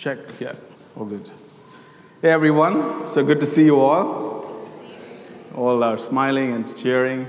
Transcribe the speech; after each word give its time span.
Check. 0.00 0.16
Yeah. 0.40 0.54
All 0.96 1.04
good. 1.04 1.28
Hey, 2.22 2.30
everyone. 2.30 3.06
So 3.06 3.22
good 3.22 3.38
to 3.40 3.44
see 3.44 3.66
you 3.66 3.78
all. 3.78 4.66
All 5.54 5.84
are 5.84 5.98
smiling 5.98 6.54
and 6.54 6.74
cheering. 6.74 7.26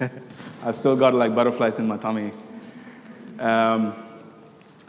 I've 0.64 0.74
still 0.74 0.96
got 0.96 1.12
like 1.12 1.34
butterflies 1.34 1.78
in 1.78 1.86
my 1.86 1.98
tummy. 1.98 2.32
Um, 3.38 3.92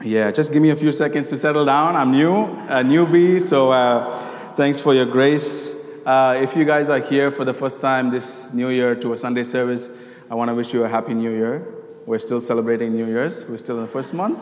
yeah, 0.02 0.32
just 0.32 0.54
give 0.54 0.62
me 0.62 0.70
a 0.70 0.78
few 0.78 0.94
seconds 0.94 1.28
to 1.32 1.38
settle 1.38 1.66
down. 1.66 1.98
I'm 1.98 2.14
new, 2.14 2.36
a 2.36 2.82
newbie, 2.82 3.42
so 3.42 3.70
uh, 3.74 4.56
thanks 4.56 4.80
for 4.80 4.94
your 4.94 5.06
grace. 5.06 5.76
Uh, 6.06 6.40
if 6.42 6.56
you 6.56 6.64
guys 6.64 6.90
are 6.90 7.00
here 7.00 7.32
for 7.32 7.44
the 7.44 7.54
first 7.54 7.82
time 7.82 8.12
this 8.12 8.54
new 8.54 8.70
year 8.70 8.96
to 8.96 9.12
a 9.12 9.18
Sunday 9.18 9.44
service, 9.44 9.90
I 10.32 10.35
want 10.35 10.48
to 10.48 10.55
wish 10.55 10.74
you 10.74 10.85
a 10.85 10.88
happy 10.88 11.13
new 11.13 11.32
year. 11.32 11.68
We're 12.05 12.20
still 12.20 12.40
celebrating 12.40 12.96
New 12.96 13.08
Year's. 13.08 13.46
We're 13.46 13.58
still 13.58 13.76
in 13.76 13.82
the 13.82 13.91
first 13.91 14.13
month. 14.13 14.40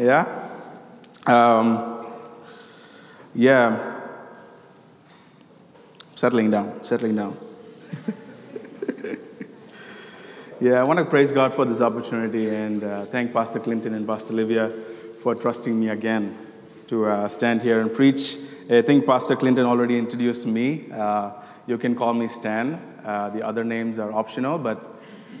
Yeah? 0.00 0.48
Um, 1.26 1.91
yeah. 3.34 4.00
Settling 6.14 6.50
down, 6.50 6.84
settling 6.84 7.16
down. 7.16 7.36
yeah, 10.60 10.74
I 10.74 10.84
want 10.84 10.98
to 10.98 11.04
praise 11.04 11.32
God 11.32 11.54
for 11.54 11.64
this 11.64 11.80
opportunity 11.80 12.48
and 12.50 12.84
uh, 12.84 13.04
thank 13.06 13.32
Pastor 13.32 13.58
Clinton 13.58 13.94
and 13.94 14.06
Pastor 14.06 14.32
Livia 14.34 14.70
for 15.22 15.34
trusting 15.34 15.78
me 15.78 15.88
again 15.88 16.36
to 16.88 17.06
uh, 17.06 17.28
stand 17.28 17.62
here 17.62 17.80
and 17.80 17.92
preach. 17.92 18.36
I 18.70 18.82
think 18.82 19.06
Pastor 19.06 19.34
Clinton 19.34 19.66
already 19.66 19.96
introduced 19.98 20.46
me. 20.46 20.90
Uh, 20.92 21.32
you 21.66 21.78
can 21.78 21.94
call 21.94 22.12
me 22.12 22.28
Stan. 22.28 22.74
Uh, 23.04 23.30
the 23.30 23.42
other 23.42 23.64
names 23.64 23.98
are 23.98 24.12
optional, 24.12 24.58
but 24.58 25.00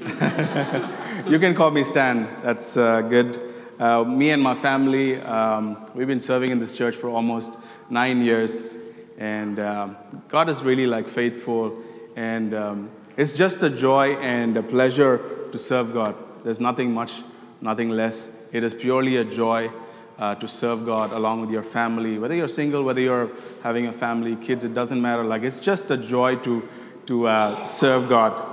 you 1.28 1.38
can 1.38 1.54
call 1.54 1.70
me 1.70 1.84
Stan. 1.84 2.28
That's 2.42 2.76
uh, 2.76 3.02
good. 3.02 3.40
Uh, 3.78 4.04
me 4.04 4.30
and 4.30 4.42
my 4.42 4.54
family, 4.54 5.20
um, 5.22 5.90
we've 5.94 6.06
been 6.06 6.20
serving 6.20 6.50
in 6.50 6.58
this 6.58 6.72
church 6.72 6.94
for 6.94 7.10
almost 7.10 7.56
nine 7.90 8.22
years, 8.22 8.76
and 9.18 9.58
um, 9.60 9.96
God 10.28 10.48
is 10.48 10.62
really 10.62 10.86
like 10.86 11.08
faithful, 11.08 11.76
and 12.16 12.54
um, 12.54 12.90
it's 13.16 13.32
just 13.32 13.62
a 13.62 13.70
joy 13.70 14.14
and 14.16 14.56
a 14.56 14.62
pleasure 14.62 15.20
to 15.52 15.58
serve 15.58 15.92
God. 15.92 16.14
There's 16.44 16.60
nothing 16.60 16.92
much, 16.92 17.22
nothing 17.60 17.90
less. 17.90 18.30
It 18.52 18.64
is 18.64 18.74
purely 18.74 19.16
a 19.16 19.24
joy 19.24 19.70
uh, 20.18 20.34
to 20.36 20.48
serve 20.48 20.84
God 20.86 21.12
along 21.12 21.40
with 21.42 21.50
your 21.50 21.62
family, 21.62 22.18
whether 22.18 22.34
you're 22.34 22.48
single, 22.48 22.82
whether 22.82 23.00
you're 23.00 23.30
having 23.62 23.86
a 23.86 23.92
family, 23.92 24.36
kids, 24.36 24.64
it 24.64 24.74
doesn't 24.74 25.00
matter. 25.00 25.24
Like 25.24 25.42
it's 25.42 25.60
just 25.60 25.90
a 25.90 25.96
joy 25.96 26.36
to 26.36 26.62
to 27.06 27.26
uh, 27.26 27.64
serve 27.64 28.08
God 28.08 28.52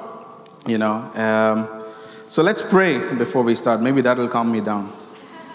you 0.68 0.78
know. 0.78 0.94
Um, 1.16 1.86
so 2.26 2.44
let's 2.44 2.62
pray 2.62 3.16
before 3.16 3.44
we 3.44 3.56
start. 3.56 3.82
Maybe 3.82 4.02
that'll 4.02 4.28
calm 4.28 4.52
me 4.52 4.62
down. 4.62 4.94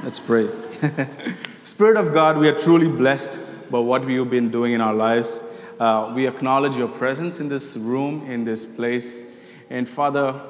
Let's 0.02 0.20
pray. 0.20 0.48
Spirit 1.64 1.96
of 1.96 2.12
God, 2.12 2.38
we 2.38 2.48
are 2.48 2.54
truly 2.54 2.88
blessed 2.88 3.38
by 3.70 3.78
what 3.78 4.08
you've 4.08 4.30
been 4.30 4.50
doing 4.50 4.72
in 4.72 4.80
our 4.80 4.94
lives. 4.94 5.42
Uh, 5.78 6.12
we 6.14 6.26
acknowledge 6.26 6.76
your 6.76 6.88
presence 6.88 7.40
in 7.40 7.48
this 7.48 7.76
room, 7.76 8.30
in 8.30 8.44
this 8.44 8.64
place. 8.64 9.24
And 9.70 9.88
Father, 9.88 10.40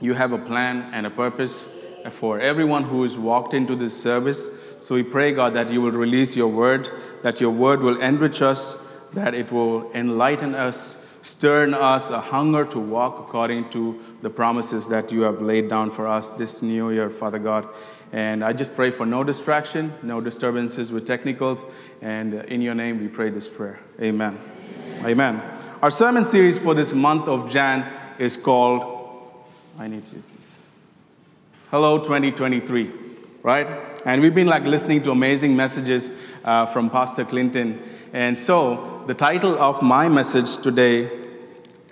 you 0.00 0.14
have 0.14 0.32
a 0.32 0.38
plan 0.38 0.90
and 0.92 1.06
a 1.06 1.10
purpose 1.10 1.68
for 2.10 2.40
everyone 2.40 2.84
who 2.84 3.02
has 3.02 3.18
walked 3.18 3.54
into 3.54 3.76
this 3.76 4.00
service. 4.00 4.48
So 4.80 4.94
we 4.94 5.02
pray, 5.02 5.32
God, 5.32 5.54
that 5.54 5.70
you 5.70 5.80
will 5.82 5.92
release 5.92 6.36
your 6.36 6.48
word, 6.48 6.88
that 7.22 7.40
your 7.40 7.50
word 7.50 7.82
will 7.82 8.00
enrich 8.00 8.42
us, 8.42 8.76
that 9.12 9.34
it 9.34 9.52
will 9.52 9.90
enlighten 9.92 10.54
us, 10.54 10.96
Stir 11.22 11.64
in 11.64 11.74
us 11.74 12.08
a 12.08 12.18
hunger 12.18 12.64
to 12.64 12.78
walk 12.78 13.18
according 13.18 13.68
to 13.70 14.00
the 14.22 14.30
promises 14.30 14.88
that 14.88 15.12
you 15.12 15.20
have 15.20 15.42
laid 15.42 15.68
down 15.68 15.90
for 15.90 16.06
us 16.06 16.30
this 16.30 16.62
new 16.62 16.90
year, 16.90 17.10
Father 17.10 17.38
God. 17.38 17.68
And 18.12 18.42
I 18.44 18.52
just 18.52 18.74
pray 18.74 18.90
for 18.90 19.06
no 19.06 19.22
distraction, 19.22 19.94
no 20.02 20.20
disturbances 20.20 20.90
with 20.90 21.06
technicals. 21.06 21.64
And 22.02 22.34
in 22.34 22.60
your 22.60 22.74
name, 22.74 23.00
we 23.00 23.08
pray 23.08 23.30
this 23.30 23.48
prayer. 23.48 23.78
Amen. 24.00 24.38
Amen. 24.98 25.06
Amen. 25.06 25.42
Our 25.82 25.90
sermon 25.90 26.24
series 26.24 26.58
for 26.58 26.74
this 26.74 26.92
month 26.92 27.28
of 27.28 27.50
Jan 27.50 27.90
is 28.18 28.36
called, 28.36 29.44
I 29.78 29.88
need 29.88 30.04
to 30.08 30.14
use 30.14 30.26
this. 30.26 30.56
Hello 31.70 31.98
2023, 31.98 32.90
right? 33.42 33.66
And 34.04 34.20
we've 34.20 34.34
been 34.34 34.48
like 34.48 34.64
listening 34.64 35.02
to 35.04 35.12
amazing 35.12 35.54
messages 35.54 36.10
uh, 36.44 36.66
from 36.66 36.90
Pastor 36.90 37.24
Clinton. 37.24 37.80
And 38.12 38.36
so 38.36 39.04
the 39.06 39.14
title 39.14 39.56
of 39.58 39.80
my 39.82 40.08
message 40.08 40.58
today 40.58 41.10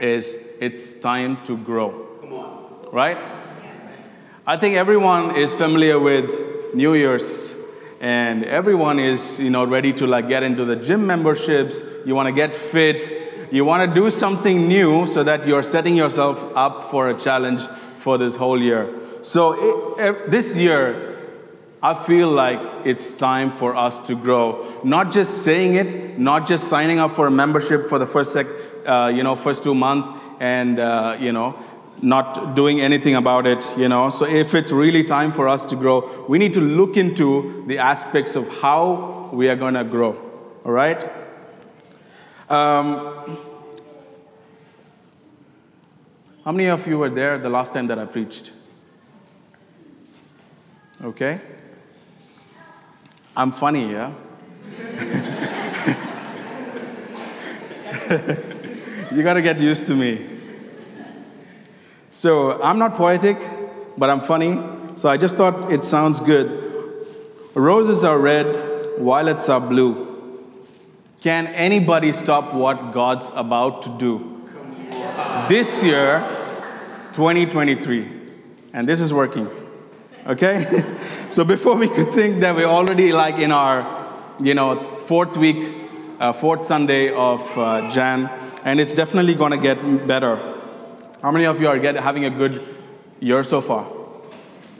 is 0.00 0.36
It's 0.60 0.94
Time 0.94 1.42
to 1.44 1.56
Grow. 1.56 2.06
Right? 2.92 3.37
I 4.48 4.56
think 4.56 4.76
everyone 4.76 5.36
is 5.36 5.52
familiar 5.52 6.00
with 6.00 6.74
New 6.74 6.94
Year's 6.94 7.54
and 8.00 8.46
everyone 8.46 8.98
is, 8.98 9.38
you 9.38 9.50
know, 9.50 9.66
ready 9.66 9.92
to 9.92 10.06
like 10.06 10.26
get 10.26 10.42
into 10.42 10.64
the 10.64 10.74
gym 10.74 11.06
memberships. 11.06 11.82
You 12.06 12.14
want 12.14 12.28
to 12.28 12.32
get 12.32 12.56
fit. 12.56 13.52
You 13.52 13.66
want 13.66 13.86
to 13.86 13.94
do 13.94 14.08
something 14.08 14.66
new 14.66 15.06
so 15.06 15.22
that 15.22 15.46
you're 15.46 15.62
setting 15.62 15.94
yourself 15.96 16.42
up 16.56 16.84
for 16.84 17.10
a 17.10 17.14
challenge 17.14 17.60
for 17.98 18.16
this 18.16 18.36
whole 18.36 18.58
year. 18.58 18.90
So 19.20 19.98
it, 19.98 20.30
this 20.30 20.56
year, 20.56 21.18
I 21.82 21.92
feel 21.92 22.30
like 22.30 22.86
it's 22.86 23.12
time 23.12 23.50
for 23.50 23.76
us 23.76 23.98
to 24.06 24.14
grow. 24.14 24.80
Not 24.82 25.12
just 25.12 25.42
saying 25.42 25.74
it, 25.74 26.18
not 26.18 26.46
just 26.46 26.68
signing 26.68 26.98
up 26.98 27.14
for 27.14 27.26
a 27.26 27.30
membership 27.30 27.90
for 27.90 27.98
the 27.98 28.06
first 28.06 28.32
sec, 28.32 28.46
uh, 28.86 29.12
you 29.14 29.22
know, 29.22 29.36
first 29.36 29.62
two 29.62 29.74
months, 29.74 30.08
and 30.40 30.78
uh, 30.78 31.18
you 31.20 31.32
know, 31.32 31.54
not 32.02 32.54
doing 32.54 32.80
anything 32.80 33.14
about 33.14 33.46
it. 33.46 33.64
You 33.76 33.88
know, 33.88 34.10
so 34.10 34.24
if 34.24 34.54
it's 34.54 34.72
really 34.72 35.04
time 35.04 35.32
for 35.32 35.48
us 35.48 35.64
to 35.66 35.76
grow, 35.76 36.24
we 36.28 36.38
need 36.38 36.54
to 36.54 36.60
look 36.60 36.96
into 36.96 37.64
the 37.66 37.78
aspects 37.78 38.36
of 38.36 38.48
how 38.60 39.30
we 39.32 39.48
are 39.48 39.56
going 39.56 39.74
to 39.74 39.84
grow. 39.84 40.16
All 40.64 40.72
right. 40.72 41.02
Um, 42.48 43.38
how 46.44 46.52
many 46.52 46.68
of 46.68 46.86
you 46.86 46.98
were 46.98 47.10
there 47.10 47.38
the 47.38 47.50
last 47.50 47.72
time 47.72 47.86
that 47.88 47.98
I 47.98 48.06
preached? 48.06 48.52
Okay. 51.04 51.40
I'm 53.36 53.52
funny, 53.52 53.92
yeah? 53.92 54.12
you 59.12 59.22
gotta 59.22 59.42
get 59.42 59.60
used 59.60 59.86
to 59.86 59.94
me. 59.94 60.37
So 62.18 62.60
I'm 62.60 62.80
not 62.80 62.94
poetic, 62.94 63.38
but 63.96 64.10
I'm 64.10 64.20
funny. 64.20 64.60
So 64.96 65.08
I 65.08 65.16
just 65.16 65.36
thought 65.36 65.70
it 65.70 65.84
sounds 65.84 66.18
good. 66.18 66.48
Roses 67.54 68.02
are 68.02 68.18
red, 68.18 68.98
violets 68.98 69.48
are 69.48 69.60
blue. 69.60 70.42
Can 71.20 71.46
anybody 71.46 72.12
stop 72.12 72.52
what 72.52 72.92
God's 72.92 73.30
about 73.36 73.84
to 73.84 73.90
do? 73.90 74.48
This 75.48 75.84
year, 75.84 76.18
2023. 77.12 78.10
And 78.72 78.88
this 78.88 79.00
is 79.00 79.14
working. 79.14 79.48
Okay? 80.26 80.66
so 81.30 81.44
before 81.44 81.76
we 81.76 81.88
could 81.88 82.12
think 82.12 82.40
that 82.40 82.56
we're 82.56 82.66
already 82.66 83.12
like 83.12 83.36
in 83.36 83.52
our, 83.52 84.08
you 84.40 84.54
know, 84.54 84.88
fourth 85.06 85.36
week, 85.36 85.72
uh, 86.18 86.32
fourth 86.32 86.66
Sunday 86.66 87.12
of 87.12 87.40
uh, 87.56 87.88
Jan, 87.92 88.28
and 88.64 88.80
it's 88.80 88.94
definitely 88.94 89.36
going 89.36 89.52
to 89.52 89.56
get 89.56 90.08
better. 90.08 90.57
How 91.20 91.32
many 91.32 91.46
of 91.46 91.60
you 91.60 91.66
are 91.66 91.80
get, 91.80 91.96
having 91.96 92.26
a 92.26 92.30
good 92.30 92.62
year 93.18 93.42
so 93.42 93.60
far? 93.60 93.90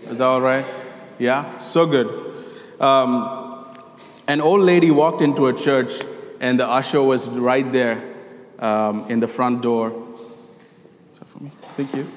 Is 0.05 0.19
that 0.19 0.25
all 0.25 0.41
right? 0.41 0.65
Yeah? 1.19 1.59
So 1.59 1.85
good. 1.85 2.07
Um, 2.81 3.77
an 4.29 4.41
old 4.41 4.61
lady 4.61 4.93
walked 4.93 5.21
into 5.21 5.49
a 5.49 5.53
church, 5.53 5.95
and 6.39 6.61
the 6.61 6.67
usher 6.67 7.03
was 7.03 7.29
right 7.29 7.71
there 7.73 8.15
um, 8.61 9.11
in 9.11 9.19
the 9.19 9.27
front 9.27 9.63
door. 9.63 9.91
Is 11.13 11.19
that 11.19 11.29
for 11.29 11.43
me? 11.43 11.51
Thank 11.77 11.97
you. 11.97 12.09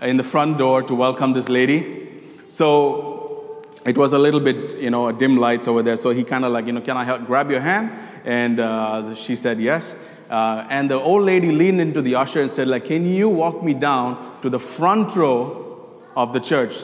In 0.00 0.16
the 0.16 0.24
front 0.24 0.56
door 0.56 0.82
to 0.84 0.94
welcome 0.94 1.34
this 1.34 1.50
lady. 1.50 2.22
So 2.48 3.66
it 3.84 3.98
was 3.98 4.14
a 4.14 4.18
little 4.18 4.40
bit, 4.40 4.78
you 4.78 4.88
know, 4.88 5.12
dim 5.12 5.36
lights 5.36 5.68
over 5.68 5.82
there. 5.82 5.96
So 5.98 6.08
he 6.08 6.24
kind 6.24 6.46
of 6.46 6.52
like, 6.52 6.64
you 6.64 6.72
know, 6.72 6.80
can 6.80 6.96
I 6.96 7.04
help, 7.04 7.26
grab 7.26 7.50
your 7.50 7.60
hand? 7.60 7.90
And 8.24 8.60
uh, 8.60 9.14
she 9.14 9.36
said 9.36 9.60
yes. 9.60 9.94
Uh, 10.28 10.66
and 10.68 10.90
the 10.90 10.94
old 10.94 11.24
lady 11.24 11.50
leaned 11.50 11.80
into 11.80 12.02
the 12.02 12.14
usher 12.14 12.42
and 12.42 12.50
said, 12.50 12.68
like, 12.68 12.84
can 12.84 13.06
you 13.06 13.28
walk 13.28 13.62
me 13.62 13.72
down 13.74 14.38
to 14.42 14.50
the 14.50 14.58
front 14.58 15.16
row 15.16 16.02
of 16.16 16.32
the 16.32 16.40
church? 16.40 16.74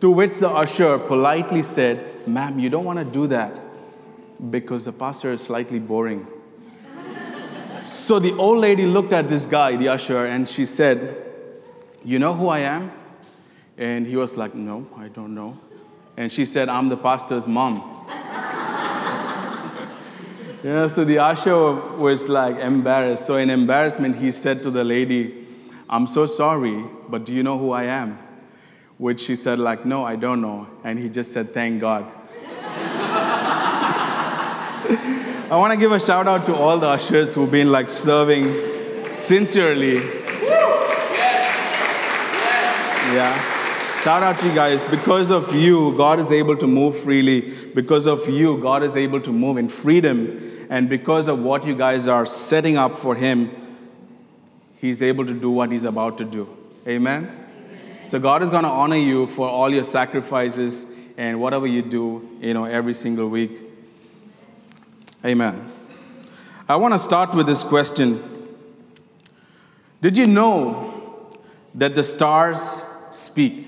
To 0.00 0.10
which 0.10 0.38
the 0.38 0.48
usher 0.48 0.98
politely 0.98 1.62
said, 1.62 2.26
ma'am, 2.26 2.58
you 2.58 2.70
don't 2.70 2.84
want 2.84 2.98
to 2.98 3.04
do 3.04 3.26
that 3.26 3.52
because 4.50 4.86
the 4.86 4.92
pastor 4.92 5.32
is 5.32 5.42
slightly 5.42 5.78
boring. 5.78 6.26
so 7.86 8.18
the 8.18 8.32
old 8.36 8.58
lady 8.58 8.86
looked 8.86 9.12
at 9.12 9.28
this 9.28 9.44
guy, 9.44 9.76
the 9.76 9.88
usher, 9.88 10.24
and 10.24 10.48
she 10.48 10.64
said, 10.64 11.26
you 12.02 12.18
know 12.18 12.34
who 12.34 12.48
I 12.48 12.60
am? 12.60 12.92
And 13.76 14.06
he 14.06 14.16
was 14.16 14.36
like, 14.36 14.54
No, 14.54 14.86
I 14.96 15.08
don't 15.08 15.34
know. 15.34 15.58
And 16.16 16.30
she 16.30 16.44
said, 16.44 16.68
I'm 16.68 16.88
the 16.88 16.96
pastor's 16.96 17.46
mom. 17.46 17.99
Yeah, 20.62 20.86
so 20.86 21.04
the 21.04 21.18
usher 21.18 21.74
was 21.96 22.28
like 22.28 22.58
embarrassed. 22.58 23.26
So, 23.26 23.36
in 23.36 23.50
embarrassment, 23.50 24.16
he 24.16 24.30
said 24.30 24.62
to 24.64 24.70
the 24.70 24.84
lady, 24.84 25.46
I'm 25.88 26.06
so 26.06 26.26
sorry, 26.26 26.84
but 27.08 27.24
do 27.24 27.32
you 27.32 27.42
know 27.42 27.58
who 27.58 27.72
I 27.72 27.84
am? 27.84 28.18
Which 28.98 29.20
she 29.20 29.36
said, 29.36 29.58
like, 29.58 29.86
no, 29.86 30.04
I 30.04 30.16
don't 30.16 30.40
know. 30.40 30.66
And 30.84 30.98
he 30.98 31.08
just 31.08 31.32
said, 31.32 31.54
thank 31.54 31.80
God. 31.80 32.04
I 35.50 35.56
want 35.56 35.72
to 35.72 35.78
give 35.78 35.90
a 35.90 35.98
shout 35.98 36.28
out 36.28 36.46
to 36.46 36.54
all 36.54 36.78
the 36.78 36.88
ushers 36.88 37.34
who've 37.34 37.50
been 37.50 37.72
like 37.72 37.88
serving 37.88 39.16
sincerely. 39.16 39.96
Yeah. 43.14 44.02
Shout 44.02 44.22
out 44.22 44.38
to 44.38 44.46
you 44.46 44.54
guys. 44.54 44.84
Because 44.84 45.32
of 45.32 45.54
you, 45.54 45.94
God 45.96 46.20
is 46.20 46.30
able 46.30 46.56
to 46.56 46.66
move 46.66 46.96
freely. 46.96 47.52
Because 47.74 48.06
of 48.06 48.28
you, 48.28 48.56
God 48.58 48.82
is 48.84 48.94
able 48.94 49.20
to 49.20 49.32
move 49.32 49.56
in 49.56 49.68
freedom. 49.68 50.49
And 50.70 50.88
because 50.88 51.26
of 51.26 51.40
what 51.40 51.66
you 51.66 51.74
guys 51.74 52.06
are 52.06 52.24
setting 52.24 52.76
up 52.78 52.94
for 52.94 53.16
Him, 53.16 53.50
He's 54.76 55.02
able 55.02 55.26
to 55.26 55.34
do 55.34 55.50
what 55.50 55.72
He's 55.72 55.84
about 55.84 56.16
to 56.18 56.24
do. 56.24 56.48
Amen? 56.86 57.24
Amen. 57.24 58.04
So 58.04 58.20
God 58.20 58.42
is 58.42 58.48
going 58.48 58.62
to 58.62 58.70
honor 58.70 58.96
you 58.96 59.26
for 59.26 59.48
all 59.48 59.68
your 59.74 59.82
sacrifices 59.84 60.86
and 61.18 61.40
whatever 61.40 61.66
you 61.66 61.82
do, 61.82 62.38
you 62.40 62.54
know, 62.54 62.64
every 62.64 62.94
single 62.94 63.28
week. 63.28 63.60
Amen. 65.24 65.70
I 66.68 66.76
want 66.76 66.94
to 66.94 67.00
start 67.00 67.34
with 67.34 67.48
this 67.48 67.64
question. 67.64 68.22
Did 70.00 70.16
you 70.16 70.28
know 70.28 71.28
that 71.74 71.96
the 71.96 72.02
stars 72.04 72.84
speak? 73.10 73.66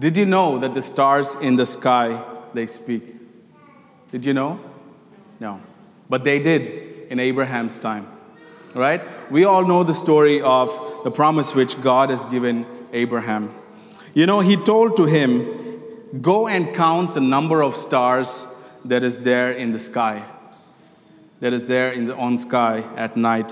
Did 0.00 0.16
you 0.16 0.26
know 0.26 0.58
that 0.58 0.74
the 0.74 0.82
stars 0.82 1.36
in 1.36 1.54
the 1.54 1.64
sky 1.64 2.22
they 2.52 2.66
speak? 2.66 3.21
Did 4.12 4.24
you 4.24 4.34
know? 4.34 4.60
No. 5.40 5.60
But 6.08 6.22
they 6.22 6.38
did 6.38 7.10
in 7.10 7.18
Abraham's 7.18 7.80
time. 7.80 8.06
Right? 8.74 9.02
We 9.30 9.44
all 9.44 9.66
know 9.66 9.82
the 9.82 9.92
story 9.92 10.40
of 10.40 10.70
the 11.04 11.10
promise 11.10 11.54
which 11.54 11.80
God 11.80 12.10
has 12.10 12.24
given 12.26 12.64
Abraham. 12.92 13.54
You 14.14 14.26
know, 14.26 14.40
he 14.40 14.56
told 14.56 14.96
to 14.98 15.04
him, 15.04 15.80
Go 16.20 16.46
and 16.46 16.74
count 16.74 17.14
the 17.14 17.20
number 17.20 17.62
of 17.62 17.74
stars 17.74 18.46
that 18.84 19.02
is 19.02 19.20
there 19.20 19.50
in 19.52 19.72
the 19.72 19.78
sky, 19.78 20.22
that 21.40 21.54
is 21.54 21.66
there 21.66 21.90
in 21.90 22.06
the 22.06 22.16
on 22.16 22.36
sky 22.36 22.84
at 22.96 23.16
night. 23.16 23.50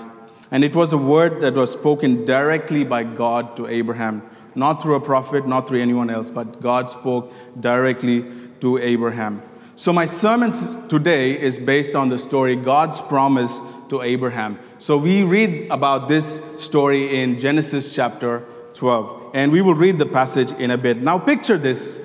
And 0.51 0.63
it 0.63 0.75
was 0.77 0.93
a 0.93 0.99
word 0.99 1.41
that 1.41 1.55
was 1.55 1.73
spoken 1.73 2.25
directly 2.25 2.85
by 2.85 3.05
God 3.05 3.57
to 3.57 3.67
Abraham 3.67 4.23
not 4.55 4.83
through 4.83 4.97
a 4.97 5.01
prophet, 5.01 5.47
not 5.47 5.69
through 5.69 5.81
anyone 5.81 6.11
else, 6.11 6.31
but 6.31 6.61
God 6.61 6.89
spoke 6.89 7.33
directly 7.59 8.25
to 8.61 8.79
Abraham. 8.79 9.43
So, 9.81 9.95
my 9.95 10.05
sermon 10.05 10.53
today 10.89 11.41
is 11.41 11.59
based 11.59 11.97
on 11.97 12.11
the 12.11 12.19
story 12.19 12.55
God's 12.55 13.01
promise 13.01 13.63
to 13.89 14.03
Abraham. 14.03 14.59
So, 14.77 14.99
we 14.99 15.23
read 15.23 15.71
about 15.71 16.07
this 16.07 16.43
story 16.59 17.19
in 17.19 17.39
Genesis 17.39 17.95
chapter 17.95 18.45
12, 18.75 19.31
and 19.33 19.51
we 19.51 19.63
will 19.63 19.75
read 19.75 19.97
the 19.97 20.05
passage 20.05 20.53
in 20.53 20.71
a 20.71 20.77
bit. 20.77 20.99
Now, 20.99 21.19
picture 21.19 21.57
this. 21.57 21.99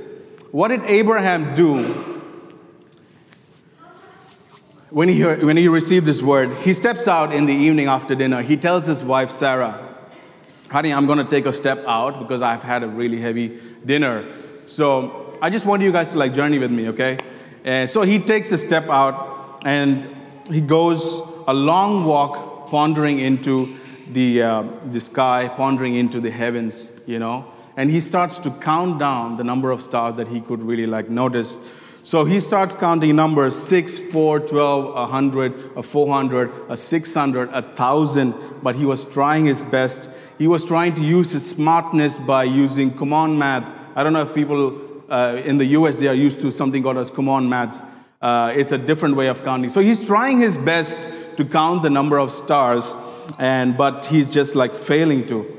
What 0.52 0.70
did 0.70 0.84
Abraham 0.86 1.54
do 1.54 1.84
when 4.90 5.10
he, 5.10 5.20
heard, 5.20 5.44
when 5.44 5.58
he 5.58 5.68
received 5.68 6.06
this 6.06 6.22
word? 6.22 6.54
He 6.60 6.72
steps 6.72 7.10
out 7.10 7.34
in 7.34 7.46
the 7.46 7.54
evening 7.54 7.88
after 7.88 8.16
dinner. 8.16 8.42
He 8.42 8.56
tells 8.56 8.88
his 8.88 9.04
wife, 9.04 9.32
Sarah, 9.32 9.98
honey, 10.70 10.94
I'm 10.94 11.06
going 11.06 11.18
to 11.20 11.30
take 11.30 11.46
a 11.46 11.52
step 11.52 11.84
out 11.86 12.22
because 12.22 12.42
I've 12.42 12.64
had 12.64 12.84
a 12.84 12.88
really 12.88 13.20
heavy 13.20 13.60
dinner. 13.86 14.34
So 14.66 15.38
I 15.42 15.50
just 15.50 15.66
want 15.66 15.82
you 15.82 15.92
guys 15.92 16.12
to 16.12 16.18
like 16.18 16.34
journey 16.34 16.58
with 16.58 16.72
me, 16.72 16.88
okay? 16.88 17.20
So 17.66 18.04
he 18.04 18.20
takes 18.20 18.52
a 18.52 18.58
step 18.58 18.88
out 18.90 19.62
and 19.66 20.16
he 20.52 20.62
goes 20.62 21.22
a 21.48 21.54
long 21.54 22.06
walk, 22.06 22.70
pondering 22.70 23.20
into 23.20 23.76
the, 24.12 24.42
uh, 24.42 24.64
the 24.92 25.00
sky, 25.00 25.52
pondering 25.56 25.96
into 25.96 26.20
the 26.20 26.32
heavens, 26.32 26.92
you 27.06 27.20
know. 27.20 27.46
And 27.78 27.90
he 27.90 28.00
starts 28.00 28.38
to 28.40 28.52
count 28.52 29.00
down 29.00 29.38
the 29.38 29.44
number 29.44 29.72
of 29.72 29.82
stars 29.82 30.16
that 30.16 30.28
he 30.28 30.42
could 30.42 30.62
really 30.62 30.86
like 30.86 31.10
notice. 31.10 31.60
So 32.04 32.24
he 32.24 32.40
starts 32.40 32.76
counting 32.76 33.16
numbers 33.16 33.56
6, 33.56 33.98
4, 33.98 34.42
12, 34.42 34.94
100, 34.94 35.72
a 35.76 35.84
400, 35.84 36.52
a 36.70 36.78
600, 36.78 37.50
a 37.50 37.52
1,000, 37.52 38.34
but 38.62 38.76
he 38.76 38.86
was 38.86 39.06
trying 39.06 39.46
his 39.46 39.64
best. 39.64 40.10
He 40.38 40.48
was 40.48 40.64
trying 40.64 40.94
to 40.96 41.02
use 41.02 41.32
his 41.32 41.50
smartness 41.50 42.20
by 42.20 42.44
using 42.44 42.92
command 42.92 43.40
math. 43.40 43.74
I 43.96 44.04
don't 44.04 44.14
know 44.14 44.22
if 44.22 44.36
people 44.36 44.85
uh, 45.10 45.42
in 45.46 45.58
the 45.58 45.66
US, 45.78 46.00
they 46.00 46.08
are 46.08 46.14
used 46.14 46.42
to 46.42 46.52
something 46.52 46.84
called 46.84 46.98
as 46.98 47.12
command 47.12 47.50
maths. 47.50 47.82
Uh, 48.22 48.52
it's 48.56 48.72
a 48.72 48.78
different 48.78 49.16
way 49.16 49.28
of 49.28 49.44
counting. 49.44 49.70
So 49.70 49.82
he's 49.82 50.06
trying 50.06 50.40
his 50.40 50.58
best 50.58 51.08
to 51.38 51.46
count 51.46 51.84
the 51.84 51.90
number 51.90 52.18
of 52.18 52.32
stars, 52.32 52.96
and 53.40 53.78
but 53.78 54.06
he's 54.06 54.30
just 54.30 54.56
like 54.56 54.76
failing 54.76 55.28
to 55.28 55.52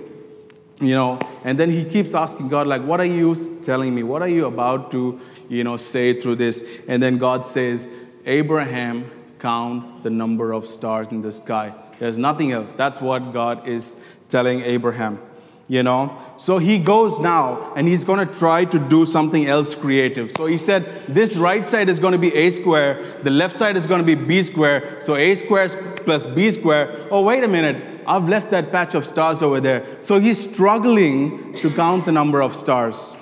you 0.79 0.95
know 0.95 1.19
and 1.43 1.59
then 1.59 1.71
he 1.71 1.87
keeps 1.87 2.15
asking 2.15 2.49
god 2.51 2.67
like 2.67 2.83
what 2.83 3.01
are 3.01 3.07
you 3.07 3.35
telling 3.63 3.95
me 3.95 4.03
what 4.03 4.21
are 4.21 4.29
you 4.29 4.45
about 4.45 4.91
to 4.91 5.19
you 5.49 5.65
know, 5.65 5.77
say 5.77 6.19
through 6.19 6.37
this. 6.37 6.63
And 6.89 7.03
then 7.03 7.19
God 7.19 7.47
says, 7.47 7.89
Abraham, 8.25 9.11
count 9.39 10.03
the 10.03 10.11
number 10.11 10.53
of 10.53 10.67
stars 10.67 11.09
in 11.11 11.21
the 11.21 11.33
sky. 11.33 11.75
There's 11.99 12.19
nothing 12.19 12.53
else. 12.53 12.75
That's 12.75 13.01
what 13.01 13.33
God 13.33 13.67
is 13.67 13.95
telling 14.29 14.63
Abraham. 14.63 15.21
You 15.69 15.83
know? 15.83 16.23
So 16.37 16.59
he 16.59 16.79
goes 16.79 17.19
now 17.19 17.73
and 17.75 17.89
he's 17.89 18.05
going 18.05 18.27
to 18.27 18.33
try 18.33 18.65
to 18.67 18.79
do 18.79 19.05
something 19.05 19.47
else 19.47 19.75
creative. 19.75 20.31
So 20.33 20.47
he 20.47 20.59
said, 20.59 20.85
This 21.09 21.37
right 21.37 21.69
side 21.69 21.89
is 21.89 21.99
going 21.99 22.13
to 22.13 22.19
be 22.19 22.33
a 22.35 22.51
square, 22.51 23.13
the 23.23 23.31
left 23.31 23.57
side 23.57 23.77
is 23.77 23.87
going 23.87 24.01
to 24.01 24.07
be 24.07 24.15
b 24.15 24.43
square. 24.43 25.01
So 25.01 25.17
a 25.17 25.35
square 25.35 25.69
plus 26.05 26.25
b 26.27 26.51
square. 26.51 27.09
Oh, 27.11 27.23
wait 27.23 27.43
a 27.43 27.49
minute. 27.49 28.03
I've 28.07 28.29
left 28.29 28.51
that 28.51 28.71
patch 28.71 28.95
of 28.95 29.05
stars 29.05 29.43
over 29.43 29.61
there. 29.61 29.85
So 30.01 30.21
he's 30.21 30.41
struggling 30.41 31.53
to 31.55 31.71
count 31.71 32.05
the 32.05 32.13
number 32.13 32.41
of 32.41 32.55
stars. 32.55 33.17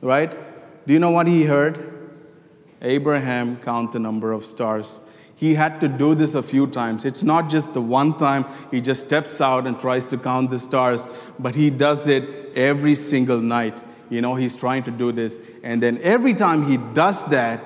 Right? 0.00 0.30
Do 0.86 0.92
you 0.92 1.00
know 1.00 1.10
what 1.10 1.26
he 1.26 1.44
heard? 1.44 1.90
Abraham 2.80 3.56
count 3.56 3.92
the 3.92 3.98
number 3.98 4.32
of 4.32 4.44
stars. 4.44 5.00
He 5.36 5.54
had 5.54 5.80
to 5.80 5.88
do 5.88 6.14
this 6.14 6.34
a 6.34 6.42
few 6.42 6.66
times. 6.68 7.04
It's 7.04 7.22
not 7.22 7.50
just 7.50 7.74
the 7.74 7.80
one 7.80 8.16
time 8.16 8.44
he 8.70 8.80
just 8.80 9.06
steps 9.06 9.40
out 9.40 9.66
and 9.66 9.78
tries 9.78 10.06
to 10.08 10.16
count 10.16 10.50
the 10.50 10.58
stars, 10.58 11.06
but 11.38 11.54
he 11.54 11.70
does 11.70 12.06
it 12.08 12.52
every 12.54 12.94
single 12.94 13.40
night. 13.40 13.80
You 14.10 14.20
know, 14.20 14.36
he's 14.36 14.56
trying 14.56 14.84
to 14.84 14.90
do 14.90 15.10
this. 15.12 15.40
And 15.62 15.82
then 15.82 15.98
every 16.02 16.34
time 16.34 16.66
he 16.66 16.76
does 16.76 17.24
that, 17.26 17.64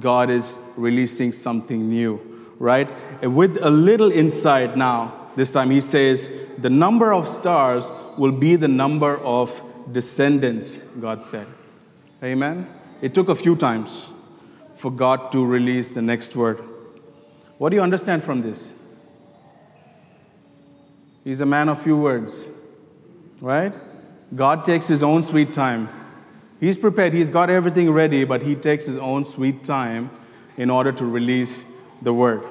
God 0.00 0.30
is 0.30 0.58
releasing 0.76 1.32
something 1.32 1.88
new, 1.88 2.20
right? 2.58 2.90
And 3.22 3.34
with 3.34 3.58
a 3.62 3.70
little 3.70 4.12
insight 4.12 4.76
now, 4.76 5.30
this 5.34 5.52
time 5.52 5.70
he 5.70 5.80
says, 5.80 6.30
the 6.58 6.70
number 6.70 7.12
of 7.12 7.26
stars 7.26 7.90
will 8.16 8.32
be 8.32 8.56
the 8.56 8.68
number 8.68 9.16
of 9.18 9.62
descendants, 9.92 10.76
God 11.00 11.24
said. 11.24 11.46
Amen? 12.22 12.68
It 13.00 13.14
took 13.14 13.28
a 13.28 13.34
few 13.34 13.56
times 13.56 14.08
for 14.74 14.90
God 14.90 15.32
to 15.32 15.44
release 15.44 15.94
the 15.94 16.02
next 16.02 16.36
word. 16.36 16.60
What 17.58 17.70
do 17.70 17.76
you 17.76 17.82
understand 17.82 18.22
from 18.22 18.40
this? 18.40 18.72
He's 21.24 21.40
a 21.40 21.46
man 21.46 21.68
of 21.68 21.82
few 21.82 21.96
words, 21.96 22.48
right? 23.40 23.74
God 24.34 24.64
takes 24.64 24.86
his 24.86 25.02
own 25.02 25.22
sweet 25.22 25.52
time. 25.52 25.88
He's 26.60 26.78
prepared, 26.78 27.12
he's 27.12 27.30
got 27.30 27.50
everything 27.50 27.90
ready, 27.90 28.24
but 28.24 28.42
he 28.42 28.54
takes 28.54 28.86
his 28.86 28.96
own 28.96 29.24
sweet 29.24 29.64
time 29.64 30.10
in 30.56 30.70
order 30.70 30.92
to 30.92 31.04
release 31.04 31.64
the 32.02 32.12
word, 32.12 32.42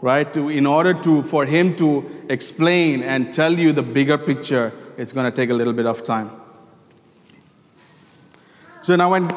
right? 0.00 0.32
To, 0.34 0.48
in 0.48 0.66
order 0.66 0.94
to, 1.02 1.22
for 1.24 1.44
him 1.44 1.76
to 1.76 2.24
explain 2.28 3.02
and 3.02 3.32
tell 3.32 3.58
you 3.58 3.72
the 3.72 3.82
bigger 3.82 4.18
picture, 4.18 4.72
it's 4.96 5.12
going 5.12 5.30
to 5.30 5.34
take 5.34 5.50
a 5.50 5.54
little 5.54 5.72
bit 5.72 5.86
of 5.86 6.04
time. 6.04 6.30
So 8.82 8.96
now, 8.96 9.10
when, 9.10 9.28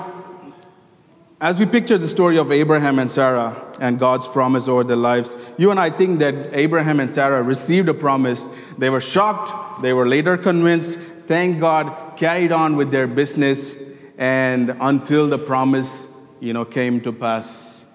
as 1.40 1.60
we 1.60 1.68
picture 1.68 1.98
the 1.98 2.08
story 2.08 2.38
of 2.38 2.52
Abraham 2.52 2.98
and 2.98 3.12
Sarah 3.12 3.56
and 3.80 4.00
God's 4.00 4.28
promise 4.28 4.68
over 4.68 4.84
their 4.84 4.98
lives, 4.98 5.36
you 5.58 5.70
and 5.70 5.80
I 5.80 5.92
think 5.92 6.20
that 6.20 6.34
Abraham 6.54 7.00
and 7.00 7.14
Sarah 7.14 7.44
received 7.44 7.90
a 7.90 7.94
promise. 7.94 8.50
They 8.78 8.90
were 8.90 9.02
shocked, 9.02 9.82
they 9.84 9.94
were 9.94 10.08
later 10.08 10.36
convinced. 10.38 11.00
Thank 11.28 11.60
God, 11.60 12.16
carried 12.18 12.52
on 12.52 12.76
with 12.76 12.90
their 12.90 13.06
business, 13.06 13.76
and 14.18 14.76
until 14.80 15.28
the 15.28 15.38
promise, 15.38 16.08
you 16.40 16.54
know, 16.54 16.66
came 16.66 17.02
to 17.02 17.12
pass. 17.12 17.86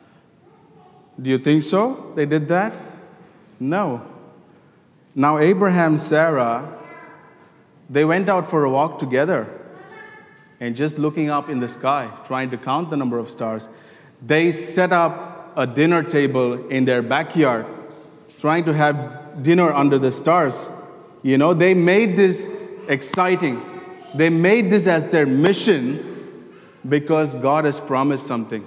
Do 1.21 1.31
you 1.31 1.39
think 1.39 1.63
so? 1.63 2.13
They 2.15 2.27
did 2.27 2.47
that? 2.49 2.79
No. 3.59 4.07
Now, 5.15 5.39
Abraham, 5.39 5.97
Sarah, 5.97 6.79
they 7.91 8.05
went 8.05 8.29
out 8.29 8.47
for 8.47 8.65
a 8.65 8.71
walk 8.71 8.99
together 8.99 9.62
and 10.63 10.77
just 10.77 10.97
looking 10.97 11.29
up 11.29 11.49
in 11.49 11.59
the 11.59 11.67
sky, 11.67 12.09
trying 12.25 12.49
to 12.49 12.57
count 12.57 12.89
the 12.89 12.97
number 12.97 13.19
of 13.19 13.29
stars, 13.29 13.69
they 14.25 14.53
set 14.53 14.93
up 14.93 15.53
a 15.57 15.67
dinner 15.67 16.05
table 16.05 16.69
in 16.69 16.85
their 16.85 17.03
backyard, 17.03 17.67
trying 18.39 18.65
to 18.65 18.73
have 18.73 19.43
dinner 19.43 19.73
under 19.73 19.99
the 19.99 20.13
stars. 20.13 20.71
You 21.25 21.37
know, 21.37 21.53
they 21.53 21.75
made 21.75 22.17
this 22.17 22.49
exciting. 22.87 23.61
They 24.15 24.31
made 24.31 24.71
this 24.71 24.87
as 24.87 25.05
their 25.07 25.27
mission 25.27 26.55
because 26.89 27.35
God 27.35 27.65
has 27.65 27.81
promised 27.81 28.29
something. 28.29 28.65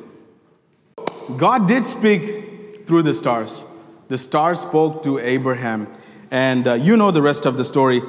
God 1.37 1.65
did 1.65 1.85
speak 1.85 2.85
through 2.85 3.03
the 3.03 3.13
stars. 3.13 3.63
The 4.09 4.17
stars 4.17 4.59
spoke 4.59 5.01
to 5.03 5.17
Abraham. 5.19 5.87
And 6.29 6.67
uh, 6.67 6.73
you 6.73 6.97
know 6.97 7.11
the 7.11 7.21
rest 7.21 7.45
of 7.45 7.55
the 7.55 7.63
story. 7.63 8.01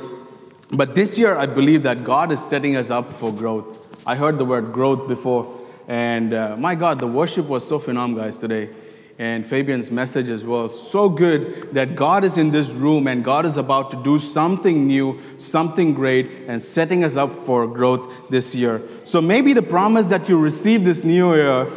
But 0.70 0.94
this 0.94 1.18
year, 1.18 1.36
I 1.36 1.46
believe 1.46 1.84
that 1.84 2.02
God 2.02 2.32
is 2.32 2.44
setting 2.44 2.76
us 2.76 2.90
up 2.90 3.12
for 3.12 3.32
growth. 3.32 3.88
I 4.06 4.16
heard 4.16 4.38
the 4.38 4.44
word 4.44 4.72
growth 4.72 5.06
before. 5.06 5.60
And 5.86 6.34
uh, 6.34 6.56
my 6.56 6.74
God, 6.74 6.98
the 6.98 7.06
worship 7.06 7.46
was 7.46 7.66
so 7.66 7.78
phenomenal, 7.78 8.24
guys, 8.24 8.38
today. 8.38 8.70
And 9.18 9.46
Fabian's 9.46 9.90
message 9.90 10.28
as 10.28 10.44
well. 10.44 10.68
So 10.68 11.08
good 11.08 11.72
that 11.72 11.94
God 11.94 12.24
is 12.24 12.36
in 12.36 12.50
this 12.50 12.70
room 12.70 13.06
and 13.06 13.24
God 13.24 13.46
is 13.46 13.56
about 13.56 13.90
to 13.92 14.02
do 14.02 14.18
something 14.18 14.86
new, 14.86 15.20
something 15.38 15.94
great, 15.94 16.30
and 16.48 16.62
setting 16.62 17.04
us 17.04 17.16
up 17.16 17.32
for 17.32 17.66
growth 17.66 18.12
this 18.28 18.54
year. 18.54 18.82
So 19.04 19.20
maybe 19.20 19.54
the 19.54 19.62
promise 19.62 20.08
that 20.08 20.28
you 20.28 20.38
received 20.38 20.84
this 20.84 21.04
new 21.04 21.34
year 21.34 21.70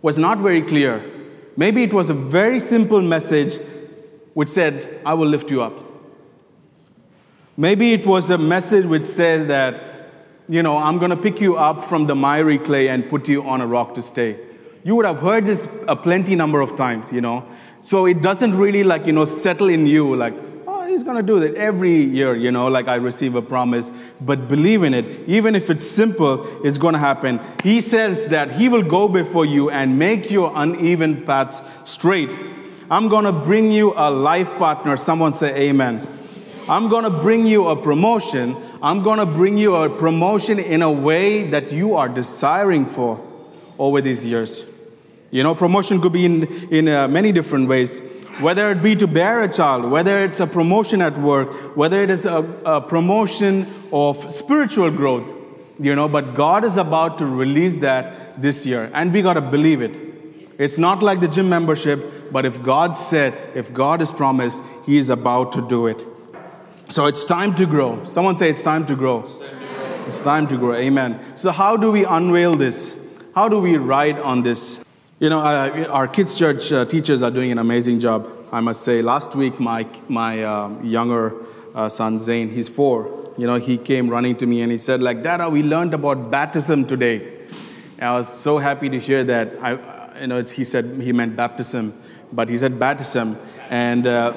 was 0.00 0.16
not 0.16 0.38
very 0.38 0.62
clear. 0.62 1.04
Maybe 1.56 1.82
it 1.82 1.92
was 1.92 2.08
a 2.08 2.14
very 2.14 2.60
simple 2.60 3.02
message 3.02 3.58
which 4.32 4.48
said, 4.48 5.00
I 5.04 5.12
will 5.12 5.28
lift 5.28 5.50
you 5.50 5.60
up. 5.60 5.89
Maybe 7.60 7.92
it 7.92 8.06
was 8.06 8.30
a 8.30 8.38
message 8.38 8.86
which 8.86 9.02
says 9.02 9.46
that, 9.48 10.08
you 10.48 10.62
know, 10.62 10.78
I'm 10.78 10.96
going 10.96 11.10
to 11.10 11.16
pick 11.16 11.42
you 11.42 11.58
up 11.58 11.84
from 11.84 12.06
the 12.06 12.14
miry 12.14 12.56
clay 12.56 12.88
and 12.88 13.06
put 13.06 13.28
you 13.28 13.42
on 13.42 13.60
a 13.60 13.66
rock 13.66 13.92
to 13.96 14.02
stay. 14.02 14.38
You 14.82 14.96
would 14.96 15.04
have 15.04 15.20
heard 15.20 15.44
this 15.44 15.68
a 15.86 15.94
plenty 15.94 16.34
number 16.34 16.62
of 16.62 16.74
times, 16.74 17.12
you 17.12 17.20
know. 17.20 17.44
So 17.82 18.06
it 18.06 18.22
doesn't 18.22 18.56
really 18.56 18.82
like, 18.82 19.04
you 19.04 19.12
know, 19.12 19.26
settle 19.26 19.68
in 19.68 19.86
you 19.86 20.16
like, 20.16 20.32
oh, 20.66 20.86
he's 20.86 21.02
going 21.02 21.18
to 21.18 21.22
do 21.22 21.38
that 21.40 21.54
every 21.54 22.02
year, 22.02 22.34
you 22.34 22.50
know, 22.50 22.66
like 22.66 22.88
I 22.88 22.94
receive 22.94 23.34
a 23.34 23.42
promise. 23.42 23.92
But 24.22 24.48
believe 24.48 24.82
in 24.82 24.94
it, 24.94 25.28
even 25.28 25.54
if 25.54 25.68
it's 25.68 25.86
simple, 25.86 26.64
it's 26.64 26.78
going 26.78 26.94
to 26.94 26.98
happen. 26.98 27.42
He 27.62 27.82
says 27.82 28.28
that 28.28 28.52
he 28.52 28.70
will 28.70 28.84
go 28.84 29.06
before 29.06 29.44
you 29.44 29.68
and 29.68 29.98
make 29.98 30.30
your 30.30 30.50
uneven 30.54 31.26
paths 31.26 31.62
straight. 31.84 32.34
I'm 32.90 33.08
going 33.08 33.26
to 33.26 33.32
bring 33.32 33.70
you 33.70 33.92
a 33.96 34.10
life 34.10 34.56
partner. 34.56 34.96
Someone 34.96 35.34
say 35.34 35.68
amen. 35.68 36.08
I'm 36.70 36.88
going 36.88 37.02
to 37.02 37.10
bring 37.10 37.48
you 37.48 37.66
a 37.66 37.74
promotion. 37.74 38.56
I'm 38.80 39.02
going 39.02 39.18
to 39.18 39.26
bring 39.26 39.58
you 39.58 39.74
a 39.74 39.90
promotion 39.90 40.60
in 40.60 40.82
a 40.82 40.92
way 40.92 41.50
that 41.50 41.72
you 41.72 41.96
are 41.96 42.08
desiring 42.08 42.86
for 42.86 43.20
over 43.76 44.00
these 44.00 44.24
years. 44.24 44.64
You 45.32 45.42
know, 45.42 45.52
promotion 45.52 46.00
could 46.00 46.12
be 46.12 46.24
in, 46.24 46.44
in 46.72 46.86
uh, 46.86 47.08
many 47.08 47.32
different 47.32 47.68
ways. 47.68 48.02
Whether 48.38 48.70
it 48.70 48.84
be 48.84 48.94
to 48.94 49.08
bear 49.08 49.42
a 49.42 49.48
child, 49.48 49.90
whether 49.90 50.22
it's 50.22 50.38
a 50.38 50.46
promotion 50.46 51.02
at 51.02 51.18
work, 51.18 51.76
whether 51.76 52.04
it 52.04 52.08
is 52.08 52.24
a, 52.24 52.38
a 52.64 52.80
promotion 52.80 53.66
of 53.92 54.32
spiritual 54.32 54.92
growth, 54.92 55.28
you 55.80 55.96
know, 55.96 56.06
but 56.06 56.36
God 56.36 56.62
is 56.62 56.76
about 56.76 57.18
to 57.18 57.26
release 57.26 57.78
that 57.78 58.40
this 58.40 58.64
year. 58.64 58.92
And 58.94 59.12
we 59.12 59.22
got 59.22 59.34
to 59.34 59.40
believe 59.40 59.82
it. 59.82 59.98
It's 60.56 60.78
not 60.78 61.02
like 61.02 61.18
the 61.18 61.26
gym 61.26 61.48
membership, 61.48 62.30
but 62.30 62.46
if 62.46 62.62
God 62.62 62.96
said, 62.96 63.34
if 63.56 63.74
God 63.74 63.98
has 63.98 64.12
promised, 64.12 64.62
He 64.86 64.98
is 64.98 65.10
about 65.10 65.50
to 65.54 65.66
do 65.66 65.88
it. 65.88 66.06
So 66.90 67.06
it's 67.06 67.24
time 67.24 67.54
to 67.54 67.66
grow. 67.66 68.02
Someone 68.02 68.36
say 68.36 68.50
it's 68.50 68.64
time 68.64 68.84
to 68.86 68.96
grow. 68.96 69.24
It's 70.08 70.20
time 70.20 70.48
to 70.48 70.58
grow. 70.58 70.74
Amen. 70.74 71.20
So, 71.36 71.52
how 71.52 71.76
do 71.76 71.92
we 71.92 72.04
unveil 72.04 72.56
this? 72.56 72.96
How 73.32 73.48
do 73.48 73.60
we 73.60 73.76
ride 73.76 74.18
on 74.18 74.42
this? 74.42 74.80
You 75.20 75.28
know, 75.28 75.38
uh, 75.38 75.86
our 75.88 76.08
kids' 76.08 76.34
church 76.36 76.72
uh, 76.72 76.84
teachers 76.84 77.22
are 77.22 77.30
doing 77.30 77.52
an 77.52 77.58
amazing 77.58 78.00
job, 78.00 78.28
I 78.50 78.58
must 78.58 78.82
say. 78.82 79.02
Last 79.02 79.36
week, 79.36 79.60
my, 79.60 79.86
my 80.08 80.42
um, 80.42 80.84
younger 80.84 81.32
uh, 81.76 81.88
son, 81.88 82.18
Zane, 82.18 82.50
he's 82.50 82.68
four. 82.68 83.32
You 83.38 83.46
know, 83.46 83.60
he 83.60 83.78
came 83.78 84.10
running 84.10 84.36
to 84.38 84.46
me 84.46 84.62
and 84.62 84.72
he 84.72 84.78
said, 84.78 85.00
like, 85.00 85.22
Dada, 85.22 85.48
we 85.48 85.62
learned 85.62 85.94
about 85.94 86.32
baptism 86.32 86.86
today. 86.86 87.46
And 87.98 88.08
I 88.08 88.16
was 88.16 88.28
so 88.28 88.58
happy 88.58 88.88
to 88.88 88.98
hear 88.98 89.22
that. 89.22 89.52
I, 89.62 90.20
you 90.22 90.26
know, 90.26 90.42
he 90.42 90.64
said 90.64 90.86
he 91.00 91.12
meant 91.12 91.36
baptism, 91.36 91.96
but 92.32 92.48
he 92.48 92.58
said 92.58 92.80
baptism. 92.80 93.38
And, 93.68 94.08
uh, 94.08 94.32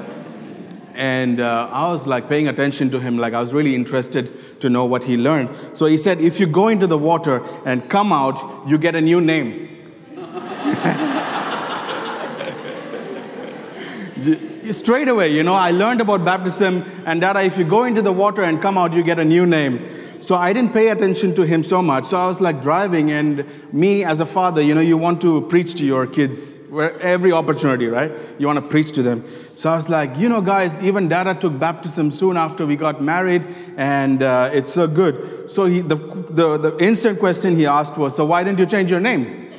and 0.95 1.39
uh, 1.39 1.69
I 1.71 1.91
was 1.91 2.07
like 2.07 2.29
paying 2.29 2.47
attention 2.47 2.89
to 2.91 2.99
him, 2.99 3.17
like 3.17 3.33
I 3.33 3.39
was 3.39 3.53
really 3.53 3.75
interested 3.75 4.59
to 4.61 4.69
know 4.69 4.85
what 4.85 5.03
he 5.03 5.17
learned. 5.17 5.49
So 5.73 5.85
he 5.85 5.97
said, 5.97 6.21
if 6.21 6.39
you 6.39 6.47
go 6.47 6.67
into 6.67 6.87
the 6.87 6.97
water 6.97 7.43
and 7.65 7.87
come 7.89 8.11
out, 8.11 8.67
you 8.67 8.77
get 8.77 8.95
a 8.95 9.01
new 9.01 9.21
name. 9.21 9.69
Straight 14.71 15.09
away, 15.09 15.33
you 15.33 15.43
know, 15.43 15.53
I 15.53 15.71
learned 15.71 15.99
about 15.99 16.23
baptism, 16.23 16.85
and 17.05 17.21
that 17.21 17.35
if 17.45 17.57
you 17.57 17.65
go 17.65 17.83
into 17.83 18.01
the 18.01 18.13
water 18.13 18.43
and 18.43 18.61
come 18.61 18.77
out, 18.77 18.93
you 18.93 19.03
get 19.03 19.19
a 19.19 19.25
new 19.25 19.45
name. 19.45 20.02
So 20.23 20.35
I 20.35 20.53
didn't 20.53 20.71
pay 20.71 20.87
attention 20.87 21.35
to 21.35 21.41
him 21.41 21.63
so 21.63 21.81
much. 21.81 22.05
So 22.05 22.17
I 22.17 22.27
was 22.27 22.39
like 22.39 22.61
driving, 22.61 23.11
and 23.11 23.43
me 23.73 24.05
as 24.05 24.21
a 24.21 24.25
father, 24.25 24.61
you 24.61 24.73
know, 24.73 24.79
you 24.79 24.95
want 24.95 25.19
to 25.19 25.41
preach 25.49 25.75
to 25.75 25.83
your 25.83 26.07
kids 26.07 26.57
every 27.01 27.33
opportunity, 27.33 27.87
right? 27.87 28.09
You 28.39 28.47
want 28.47 28.55
to 28.55 28.65
preach 28.65 28.93
to 28.93 29.03
them. 29.03 29.25
So 29.55 29.69
I 29.69 29.75
was 29.75 29.89
like, 29.89 30.17
you 30.17 30.29
know, 30.29 30.39
guys, 30.39 30.81
even 30.81 31.09
Dada 31.09 31.35
took 31.35 31.59
baptism 31.59 32.09
soon 32.09 32.37
after 32.37 32.65
we 32.65 32.77
got 32.77 33.03
married, 33.03 33.45
and 33.75 34.23
uh, 34.23 34.49
it's 34.53 34.71
so 34.71 34.87
good. 34.87 35.51
So 35.51 35.65
he, 35.65 35.81
the, 35.81 35.97
the, 36.29 36.57
the 36.57 36.77
instant 36.79 37.19
question 37.19 37.57
he 37.57 37.65
asked 37.65 37.97
was, 37.97 38.15
so 38.15 38.23
why 38.23 38.45
didn't 38.45 38.59
you 38.59 38.65
change 38.65 38.89
your 38.89 39.01
name? 39.01 39.51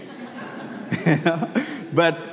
but 1.93 2.31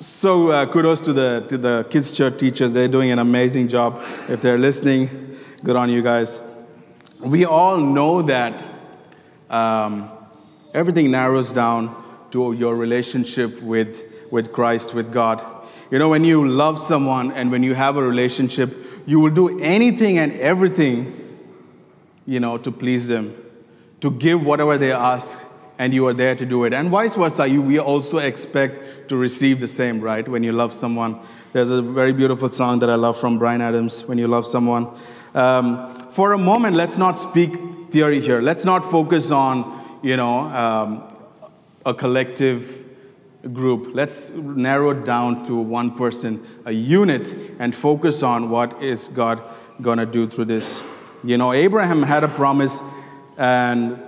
so 0.00 0.48
uh, 0.48 0.66
kudos 0.66 1.00
to 1.02 1.12
the 1.12 1.46
to 1.48 1.56
the 1.56 1.86
kids 1.88 2.12
church 2.16 2.36
teachers. 2.36 2.72
They're 2.72 2.88
doing 2.88 3.12
an 3.12 3.20
amazing 3.20 3.68
job. 3.68 4.02
If 4.28 4.40
they're 4.40 4.58
listening, 4.58 5.38
good 5.62 5.76
on 5.76 5.88
you 5.88 6.02
guys 6.02 6.42
we 7.20 7.44
all 7.44 7.76
know 7.76 8.22
that 8.22 8.62
um, 9.50 10.10
everything 10.74 11.10
narrows 11.10 11.52
down 11.52 11.96
to 12.30 12.52
your 12.52 12.76
relationship 12.76 13.60
with, 13.62 14.04
with 14.30 14.52
Christ, 14.52 14.94
with 14.94 15.12
God. 15.12 15.44
You 15.90 15.98
know, 15.98 16.08
when 16.08 16.24
you 16.24 16.46
love 16.48 16.78
someone 16.78 17.32
and 17.32 17.50
when 17.50 17.62
you 17.62 17.74
have 17.74 17.96
a 17.96 18.02
relationship, 18.02 18.76
you 19.06 19.18
will 19.18 19.32
do 19.32 19.60
anything 19.60 20.18
and 20.18 20.32
everything, 20.34 21.38
you 22.26 22.38
know, 22.38 22.58
to 22.58 22.70
please 22.70 23.08
them, 23.08 23.34
to 24.00 24.10
give 24.10 24.44
whatever 24.44 24.78
they 24.78 24.92
ask, 24.92 25.48
and 25.78 25.92
you 25.92 26.06
are 26.06 26.14
there 26.14 26.36
to 26.36 26.46
do 26.46 26.64
it. 26.64 26.72
And 26.72 26.90
vice 26.90 27.14
versa, 27.14 27.46
you, 27.46 27.60
we 27.62 27.78
also 27.78 28.18
expect 28.18 29.08
to 29.08 29.16
receive 29.16 29.60
the 29.60 29.66
same, 29.66 30.00
right? 30.00 30.26
When 30.28 30.42
you 30.42 30.52
love 30.52 30.72
someone. 30.72 31.18
There's 31.52 31.70
a 31.70 31.82
very 31.82 32.12
beautiful 32.12 32.50
song 32.50 32.78
that 32.80 32.90
I 32.90 32.94
love 32.94 33.18
from 33.18 33.38
Bryan 33.38 33.60
Adams, 33.60 34.04
When 34.04 34.18
You 34.18 34.28
Love 34.28 34.46
Someone. 34.46 34.88
Um, 35.34 35.99
for 36.10 36.32
a 36.32 36.38
moment, 36.38 36.76
let's 36.76 36.98
not 36.98 37.12
speak 37.12 37.56
theory 37.86 38.20
here. 38.20 38.40
Let's 38.40 38.64
not 38.64 38.84
focus 38.84 39.30
on, 39.30 39.98
you 40.02 40.16
know, 40.16 40.40
um, 40.40 41.16
a 41.86 41.94
collective 41.94 42.86
group. 43.52 43.94
Let's 43.94 44.30
narrow 44.30 44.90
it 44.90 45.04
down 45.04 45.44
to 45.44 45.56
one 45.56 45.96
person, 45.96 46.46
a 46.66 46.72
unit, 46.72 47.34
and 47.58 47.74
focus 47.74 48.22
on 48.22 48.50
what 48.50 48.82
is 48.82 49.08
God 49.08 49.42
going 49.80 49.98
to 49.98 50.06
do 50.06 50.28
through 50.28 50.46
this. 50.46 50.82
You 51.24 51.38
know, 51.38 51.52
Abraham 51.52 52.02
had 52.02 52.24
a 52.24 52.28
promise, 52.28 52.80
and 53.38 54.00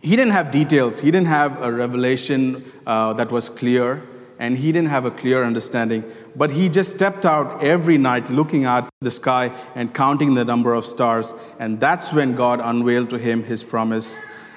he 0.00 0.16
didn't 0.16 0.32
have 0.32 0.50
details. 0.50 1.00
He 1.00 1.10
didn't 1.10 1.28
have 1.28 1.60
a 1.62 1.72
revelation 1.72 2.64
uh, 2.86 3.12
that 3.14 3.30
was 3.30 3.48
clear 3.50 4.02
and 4.38 4.56
he 4.56 4.70
didn't 4.70 4.88
have 4.88 5.04
a 5.04 5.10
clear 5.10 5.42
understanding. 5.42 6.04
But 6.36 6.50
he 6.50 6.68
just 6.68 6.94
stepped 6.94 7.26
out 7.26 7.62
every 7.62 7.98
night 7.98 8.30
looking 8.30 8.64
at 8.64 8.88
the 9.00 9.10
sky 9.10 9.52
and 9.74 9.92
counting 9.92 10.34
the 10.34 10.44
number 10.44 10.74
of 10.74 10.86
stars. 10.86 11.34
And 11.58 11.80
that's 11.80 12.12
when 12.12 12.34
God 12.34 12.60
unveiled 12.62 13.10
to 13.10 13.18
him 13.18 13.42
his 13.42 13.64
promise. 13.64 14.16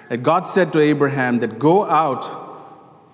And 0.09 0.23
God 0.23 0.47
said 0.47 0.71
to 0.73 0.79
Abraham 0.79 1.39
that 1.39 1.57
go 1.57 1.85
out 1.85 2.29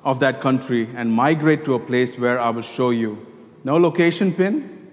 of 0.03 0.19
that 0.19 0.41
country 0.41 0.89
and 0.95 1.11
migrate 1.11 1.63
to 1.65 1.75
a 1.75 1.79
place 1.79 2.17
where 2.17 2.39
I 2.39 2.49
will 2.49 2.61
show 2.61 2.89
you. 2.89 3.25
No 3.63 3.77
location 3.77 4.33
pin, 4.33 4.89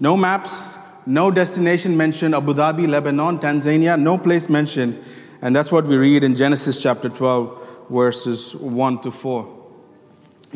no 0.00 0.16
maps, 0.16 0.76
no 1.06 1.30
destination 1.30 1.96
mentioned 1.96 2.34
Abu 2.34 2.52
Dhabi, 2.52 2.88
Lebanon, 2.88 3.38
Tanzania, 3.38 3.98
no 3.98 4.18
place 4.18 4.48
mentioned. 4.48 5.02
And 5.42 5.54
that's 5.54 5.70
what 5.70 5.86
we 5.86 5.96
read 5.96 6.24
in 6.24 6.34
Genesis 6.34 6.82
chapter 6.82 7.08
12, 7.08 7.86
verses 7.88 8.56
1 8.56 9.00
to 9.02 9.10
4. 9.10 9.55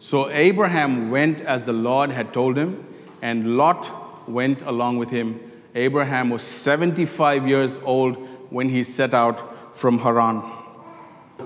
So 0.00 0.30
Abraham 0.30 1.10
went 1.10 1.40
as 1.40 1.66
the 1.66 1.72
Lord 1.72 2.10
had 2.10 2.32
told 2.32 2.56
him, 2.56 2.86
and 3.20 3.56
Lot 3.56 4.28
went 4.28 4.62
along 4.62 4.98
with 4.98 5.10
him. 5.10 5.40
Abraham 5.74 6.30
was 6.30 6.42
75 6.42 7.48
years 7.48 7.78
old 7.84 8.16
when 8.50 8.68
he 8.68 8.84
set 8.84 9.12
out 9.12 9.76
from 9.76 9.98
Haran. 9.98 10.42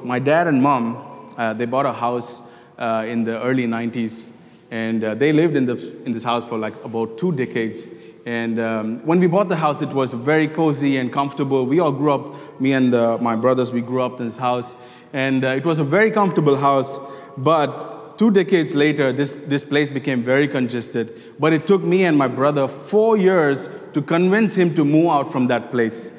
My 0.05 0.19
dad 0.19 0.49
and 0.49 0.63
mom, 0.63 1.33
uh, 1.39 1.55
they 1.55 1.65
bought 1.65 1.87
a 1.87 1.93
house 1.95 2.43
uh, 2.79 3.05
in 3.07 3.25
the 3.25 3.43
early 3.43 3.67
90s, 3.67 4.33
and 4.71 5.03
uh, 5.03 5.15
they 5.15 5.33
lived 5.33 5.57
in, 5.57 5.65
the, 5.65 6.05
in 6.05 6.13
this 6.13 6.25
house 6.25 6.45
for 6.45 6.59
like 6.59 6.75
about 6.85 7.17
two 7.17 7.33
decades. 7.33 7.87
And 8.27 8.61
um, 8.61 8.99
when 9.07 9.19
we 9.19 9.29
bought 9.29 9.49
the 9.49 9.57
house, 9.57 9.81
it 9.81 9.91
was 9.91 10.13
very 10.13 10.47
cozy 10.47 10.99
and 10.99 11.11
comfortable. 11.11 11.65
We 11.65 11.81
all 11.81 11.93
grew 11.93 12.13
up, 12.13 12.61
me 12.61 12.73
and 12.73 12.91
my 13.23 13.35
brothers, 13.35 13.73
we 13.73 13.81
grew 13.81 14.03
up 14.03 14.21
in 14.21 14.27
this 14.27 14.37
house. 14.37 14.75
And 15.15 15.43
uh, 15.43 15.49
it 15.49 15.65
was 15.65 15.79
a 15.79 15.85
very 15.85 16.11
comfortable 16.11 16.57
house, 16.57 17.01
but 17.37 18.02
two 18.23 18.31
decades 18.31 18.73
later, 18.73 19.13
this, 19.13 19.35
this 19.49 19.65
place 19.65 19.91
became 19.91 20.23
very 20.23 20.47
congested. 20.47 21.21
But 21.41 21.53
it 21.53 21.67
took 21.67 21.83
me 21.83 22.05
and 22.05 22.17
my 22.17 22.29
brother 22.29 22.69
four 22.69 23.17
years 23.17 23.69
to 23.95 24.01
convince 24.01 24.55
him 24.55 24.77
to 24.77 24.85
move 24.85 25.09
out 25.09 25.33
from 25.33 25.49
that 25.49 25.71
place. 25.71 26.13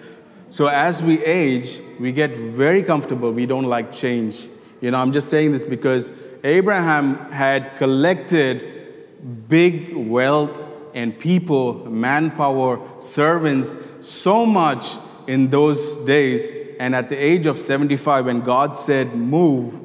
So 0.50 0.68
as 0.68 1.02
we 1.02 1.24
age, 1.24 1.80
we 2.02 2.12
get 2.12 2.36
very 2.36 2.84
comfortable. 2.84 3.32
We 3.32 3.46
don't 3.46 3.68
like 3.68 3.90
change. 3.90 4.50
You 4.82 4.92
know, 4.92 4.98
I'm 4.98 5.14
just 5.14 5.30
saying 5.30 5.54
this 5.54 5.64
because 5.64 6.12
Abraham 6.44 7.32
had 7.32 7.78
collected 7.78 9.48
big 9.48 9.96
wealth 9.96 10.60
and 10.94 11.18
people, 11.18 11.86
manpower, 11.90 12.82
servants, 13.00 13.76
so 14.02 14.46
much 14.46 14.98
in 15.28 15.50
those 15.50 16.00
days. 16.00 16.52
And 16.82 16.96
at 16.96 17.08
the 17.08 17.16
age 17.16 17.46
of 17.46 17.58
75, 17.58 18.26
when 18.26 18.42
God 18.42 18.76
said, 18.76 19.16
Move, 19.16 19.83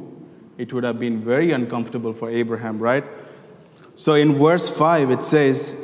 it 0.59 0.73
would 0.73 0.83
have 0.85 0.99
been 0.99 1.23
very 1.23 1.53
uncomfortable 1.53 2.13
for 2.13 2.29
Abraham, 2.29 2.81
right? 2.81 3.05
So 3.95 4.15
in 4.15 4.37
verse 4.37 4.69
5, 4.69 5.11
it 5.13 5.23
says, 5.23 5.77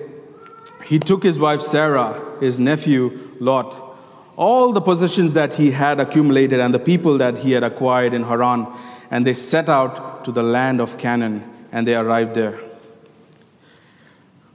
He 0.85 0.99
took 0.99 1.23
his 1.23 1.39
wife 1.39 1.63
Sarah, 1.63 2.21
his 2.41 2.61
nephew 2.61 3.31
Lot, 3.39 3.97
all 4.37 4.73
the 4.73 4.81
possessions 4.81 5.33
that 5.35 5.55
he 5.55 5.71
had 5.71 6.01
accumulated, 6.01 6.59
and 6.59 6.75
the 6.75 6.81
people 6.81 7.17
that 7.19 7.39
he 7.39 7.53
had 7.53 7.63
acquired 7.63 8.13
in 8.13 8.25
Haran, 8.25 8.67
and 9.11 9.25
they 9.25 9.33
set 9.33 9.69
out 9.69 10.25
to 10.25 10.33
the 10.33 10.43
land 10.43 10.81
of 10.81 10.99
Canaan, 10.99 11.49
and 11.71 11.87
they 11.87 11.95
arrived 11.95 12.35
there. 12.35 12.59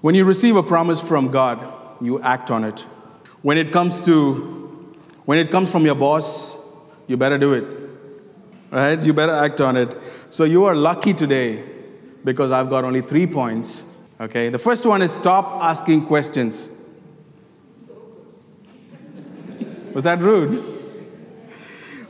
When 0.02 0.16
you 0.16 0.26
receive 0.26 0.58
a 0.58 0.64
promise 0.64 1.00
from 1.00 1.32
God, 1.32 1.60
you 2.02 2.22
act 2.22 2.52
on 2.52 2.66
it. 2.66 2.80
When 3.42 3.58
it 3.58 3.72
comes 3.72 4.06
to 4.06 4.58
when 5.26 5.38
it 5.38 5.52
comes 5.52 5.72
from 5.72 5.86
your 5.86 5.96
boss, 5.96 6.58
you 7.08 7.16
better 7.16 7.38
do 7.38 7.54
it. 7.54 7.79
Right? 8.72 9.04
You 9.04 9.14
better 9.14 9.34
act 9.34 9.62
on 9.62 9.78
it. 9.78 9.98
So 10.30 10.44
you 10.44 10.66
are 10.66 10.76
lucky 10.76 11.14
today 11.14 11.64
because 12.24 12.52
I've 12.52 12.70
got 12.70 12.84
only 12.84 13.02
3 13.02 13.28
points. 13.28 13.86
Okay? 14.20 14.50
The 14.50 14.60
first 14.60 14.86
one 14.86 15.02
is 15.02 15.12
stop 15.12 15.64
asking 15.64 16.06
questions. 16.06 16.70
Was 19.94 20.04
that 20.04 20.20
rude? 20.20 20.78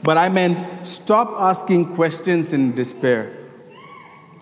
But 0.03 0.17
I 0.17 0.29
meant 0.29 0.85
stop 0.85 1.35
asking 1.39 1.95
questions 1.95 2.53
in 2.53 2.73
despair. 2.73 3.35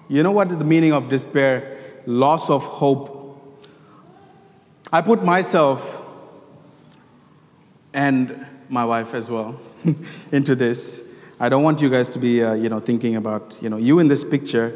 You 0.08 0.24
know 0.24 0.32
what 0.32 0.50
the 0.50 0.64
meaning 0.64 0.94
of 0.94 1.10
despair? 1.10 1.78
Loss 2.06 2.50
of 2.50 2.64
hope. 2.64 3.14
I 4.92 5.02
put 5.02 5.24
myself 5.24 6.02
and 7.94 8.46
my 8.70 8.86
wife 8.86 9.14
as 9.14 9.30
well 9.30 9.60
into 10.32 10.56
this. 10.56 11.02
I 11.40 11.50
don't 11.50 11.62
want 11.62 11.82
you 11.82 11.90
guys 11.90 12.10
to 12.12 12.20
be, 12.20 12.44
uh, 12.44 12.54
you 12.54 12.68
know, 12.68 12.80
thinking 12.80 13.16
about, 13.16 13.56
you 13.62 13.70
know, 13.70 13.78
you 13.78 14.00
in 14.00 14.08
this 14.08 14.24
picture, 14.24 14.74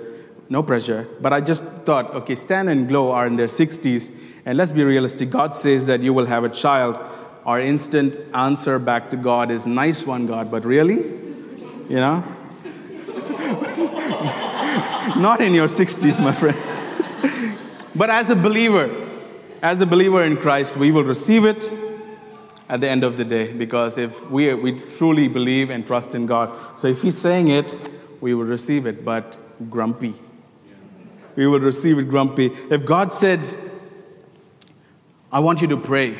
no 0.47 0.61
pressure. 0.61 1.07
But 1.19 1.33
I 1.33 1.41
just 1.41 1.63
thought, 1.85 2.13
okay, 2.13 2.35
Stan 2.35 2.67
and 2.67 2.87
Glow 2.87 3.11
are 3.11 3.25
in 3.25 3.35
their 3.35 3.47
60s, 3.47 4.11
and 4.45 4.59
let's 4.59 4.71
be 4.71 4.83
realistic. 4.83 5.31
God 5.31 5.55
says 5.55 5.87
that 5.87 6.01
you 6.01 6.13
will 6.13 6.27
have 6.27 6.43
a 6.43 6.49
child. 6.49 6.99
Our 7.45 7.59
instant 7.59 8.15
answer 8.35 8.77
back 8.77 9.09
to 9.09 9.17
God 9.17 9.49
is, 9.49 9.65
nice 9.65 10.05
one, 10.05 10.27
God, 10.27 10.51
but 10.51 10.63
really? 10.63 10.97
You 11.89 11.97
know? 11.97 12.23
Not 15.17 15.41
in 15.41 15.55
your 15.55 15.67
60s, 15.67 16.23
my 16.23 16.33
friend. 16.33 16.57
but 17.95 18.11
as 18.11 18.29
a 18.29 18.35
believer, 18.35 19.09
as 19.63 19.81
a 19.81 19.87
believer 19.87 20.21
in 20.21 20.37
Christ, 20.37 20.77
we 20.77 20.91
will 20.91 21.03
receive 21.03 21.43
it 21.43 21.71
at 22.71 22.79
the 22.79 22.89
end 22.89 23.03
of 23.03 23.17
the 23.17 23.25
day 23.25 23.51
because 23.51 23.97
if 23.97 24.31
we, 24.31 24.53
we 24.53 24.79
truly 24.79 25.27
believe 25.27 25.69
and 25.69 25.85
trust 25.85 26.15
in 26.15 26.25
God, 26.25 26.49
so 26.79 26.87
if 26.87 27.01
He's 27.01 27.17
saying 27.17 27.49
it, 27.49 27.71
we 28.21 28.33
will 28.33 28.45
receive 28.45 28.87
it, 28.87 29.03
but 29.03 29.37
grumpy. 29.69 30.13
We 31.35 31.47
will 31.47 31.59
receive 31.59 31.99
it 31.99 32.07
grumpy. 32.09 32.45
If 32.69 32.85
God 32.85 33.11
said, 33.11 33.45
I 35.33 35.41
want 35.41 35.61
you 35.61 35.67
to 35.67 35.77
pray, 35.77 36.17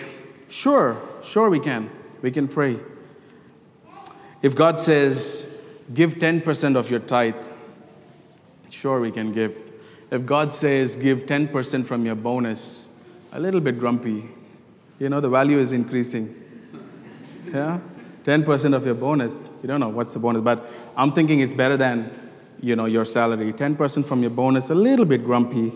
sure, 0.50 1.02
sure 1.24 1.50
we 1.50 1.60
can. 1.62 1.90
We 2.22 2.32
can 2.32 2.50
pray. 2.50 2.78
If 4.42 4.54
God 4.54 4.78
says, 4.78 5.48
give 5.94 6.16
10% 6.16 6.76
of 6.76 6.92
your 6.92 7.00
tithe, 7.00 7.36
sure 8.70 9.00
we 9.00 9.12
can 9.12 9.32
give. 9.32 9.56
If 10.12 10.26
God 10.26 10.52
says, 10.52 10.98
give 10.98 11.20
10% 11.20 11.86
from 11.86 12.06
your 12.06 12.16
bonus, 12.16 12.90
a 13.32 13.40
little 13.40 13.62
bit 13.62 13.80
grumpy. 13.80 14.30
You 15.00 15.08
know, 15.08 15.22
the 15.22 15.30
value 15.30 15.58
is 15.58 15.72
increasing. 15.72 16.41
Yeah? 17.46 17.80
10% 18.24 18.76
of 18.76 18.86
your 18.86 18.96
bonus. 18.96 19.50
You 19.62 19.68
don't 19.68 19.80
know 19.80 19.90
what's 19.90 20.14
the 20.14 20.20
bonus, 20.20 20.44
but 20.44 20.70
I'm 20.96 21.12
thinking 21.12 21.40
it's 21.40 21.54
better 21.54 21.76
than, 21.76 22.12
you 22.62 22.76
know, 22.76 22.86
your 22.86 23.06
salary. 23.06 23.52
10% 23.52 24.06
from 24.06 24.22
your 24.22 24.30
bonus, 24.30 24.70
a 24.70 24.76
little 24.76 25.06
bit 25.06 25.24
grumpy. 25.24 25.74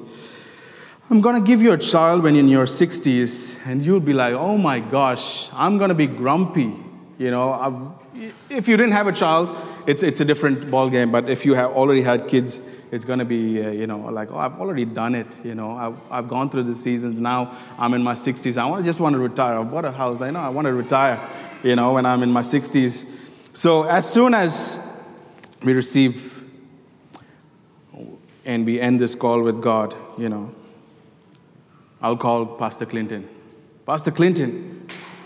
I'm 1.10 1.22
going 1.22 1.36
to 1.36 1.42
give 1.42 1.62
you 1.62 1.72
a 1.72 1.78
child 1.78 2.24
when 2.24 2.36
you're 2.36 2.44
in 2.44 2.50
your 2.50 2.66
60s, 2.66 3.60
and 3.66 3.84
you'll 3.86 4.00
be 4.00 4.14
like, 4.14 4.34
oh 4.34 4.58
my 4.58 4.80
gosh, 4.80 5.50
I'm 5.54 5.78
going 5.78 5.90
to 5.90 5.96
be 5.96 6.08
grumpy. 6.08 6.74
You 7.18 7.32
know, 7.32 7.54
I've, 7.54 8.32
if 8.50 8.68
you 8.68 8.78
didn't 8.78 8.94
have 8.94 9.08
a 9.08 9.12
child, 9.12 9.56
it's, 9.88 10.04
it's 10.04 10.20
a 10.20 10.26
different 10.26 10.70
ball 10.70 10.90
game. 10.90 11.12
But 11.12 11.30
if 11.30 11.46
you 11.46 11.54
have 11.54 11.72
already 11.72 12.02
had 12.02 12.28
kids, 12.28 12.62
it's 12.92 13.06
going 13.06 13.20
to 13.20 13.26
be, 13.26 13.64
uh, 13.64 13.72
you 13.72 13.88
know, 13.88 14.00
like, 14.00 14.32
oh, 14.32 14.38
I've 14.38 14.60
already 14.60 14.86
done 14.86 15.16
it. 15.16 15.28
You 15.44 15.56
know, 15.56 15.72
I've, 15.72 15.98
I've 16.12 16.28
gone 16.28 16.50
through 16.50 16.64
the 16.64 16.76
seasons. 16.76 17.20
Now 17.20 17.58
I'm 17.78 17.94
in 17.94 18.04
my 18.04 18.14
60s. 18.14 18.58
I 18.58 18.66
want, 18.66 18.86
just 18.86 19.00
want 19.00 19.14
to 19.14 19.20
retire. 19.20 19.60
I've 19.60 19.72
bought 19.72 19.86
a 19.86 19.92
house. 19.92 20.22
I 20.22 20.32
know 20.32 20.40
I 20.40 20.50
want 20.50 20.66
to 20.66 20.74
retire 20.74 21.20
you 21.64 21.76
know, 21.76 21.94
when 21.94 22.06
I'm 22.06 22.24
in 22.24 22.32
my 22.32 22.42
60s. 22.42 23.06
So 23.54 23.84
as 23.84 24.10
soon 24.12 24.34
as 24.34 24.80
we 25.64 25.74
receive 25.74 26.34
and 28.46 28.66
we 28.66 28.80
end 28.80 29.00
this 29.00 29.16
call 29.16 29.42
with 29.42 29.62
God, 29.62 29.96
you 30.18 30.30
know, 30.30 30.54
I'll 32.02 32.18
call 32.18 32.46
Pastor 32.46 32.86
Clinton. 32.86 33.28
Pastor 33.86 34.12
Clinton, 34.12 34.75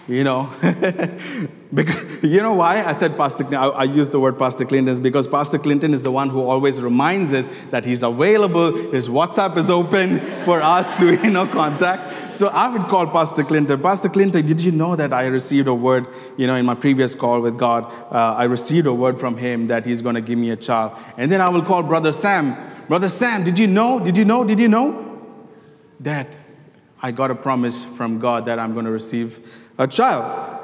you 0.09 0.23
know, 0.23 0.51
because, 1.73 2.23
you 2.23 2.41
know 2.41 2.53
why 2.53 2.83
I 2.83 2.93
said 2.93 3.15
Pastor, 3.15 3.45
I, 3.55 3.67
I 3.67 3.83
use 3.83 4.09
the 4.09 4.19
word 4.19 4.39
Pastor 4.39 4.65
Clinton 4.65 4.91
is 4.91 4.99
because 4.99 5.27
Pastor 5.27 5.59
Clinton 5.59 5.93
is 5.93 6.01
the 6.01 6.11
one 6.11 6.29
who 6.29 6.41
always 6.41 6.81
reminds 6.81 7.31
us 7.31 7.47
that 7.69 7.85
he's 7.85 8.01
available, 8.01 8.91
his 8.91 9.07
WhatsApp 9.07 9.55
is 9.57 9.69
open 9.69 10.19
for 10.45 10.63
us 10.63 10.91
to, 10.99 11.13
you 11.13 11.29
know, 11.29 11.45
contact. 11.45 12.35
So 12.35 12.47
I 12.47 12.69
would 12.69 12.83
call 12.83 13.05
Pastor 13.05 13.43
Clinton. 13.43 13.79
Pastor 13.79 14.09
Clinton, 14.09 14.47
did 14.47 14.61
you 14.61 14.71
know 14.71 14.95
that 14.95 15.13
I 15.13 15.27
received 15.27 15.67
a 15.67 15.73
word, 15.73 16.07
you 16.37 16.47
know, 16.47 16.55
in 16.55 16.65
my 16.65 16.75
previous 16.75 17.13
call 17.13 17.41
with 17.41 17.57
God? 17.59 17.83
Uh, 18.11 18.33
I 18.33 18.45
received 18.45 18.87
a 18.87 18.93
word 18.93 19.19
from 19.19 19.37
him 19.37 19.67
that 19.67 19.85
he's 19.85 20.01
going 20.01 20.15
to 20.15 20.21
give 20.21 20.39
me 20.39 20.49
a 20.49 20.55
child. 20.55 20.97
And 21.17 21.29
then 21.31 21.39
I 21.39 21.49
will 21.49 21.61
call 21.61 21.83
Brother 21.83 22.13
Sam. 22.13 22.57
Brother 22.87 23.09
Sam, 23.09 23.43
did 23.43 23.59
you 23.59 23.67
know? 23.67 23.99
Did 23.99 24.17
you 24.17 24.25
know? 24.25 24.43
Did 24.43 24.59
you 24.59 24.69
know? 24.69 25.21
That 25.99 26.35
I 27.01 27.11
got 27.11 27.31
a 27.31 27.35
promise 27.35 27.85
from 27.85 28.19
God 28.19 28.45
that 28.47 28.59
I'm 28.59 28.73
going 28.73 28.85
to 28.85 28.91
receive 28.91 29.39
a 29.79 29.87
child. 29.87 30.57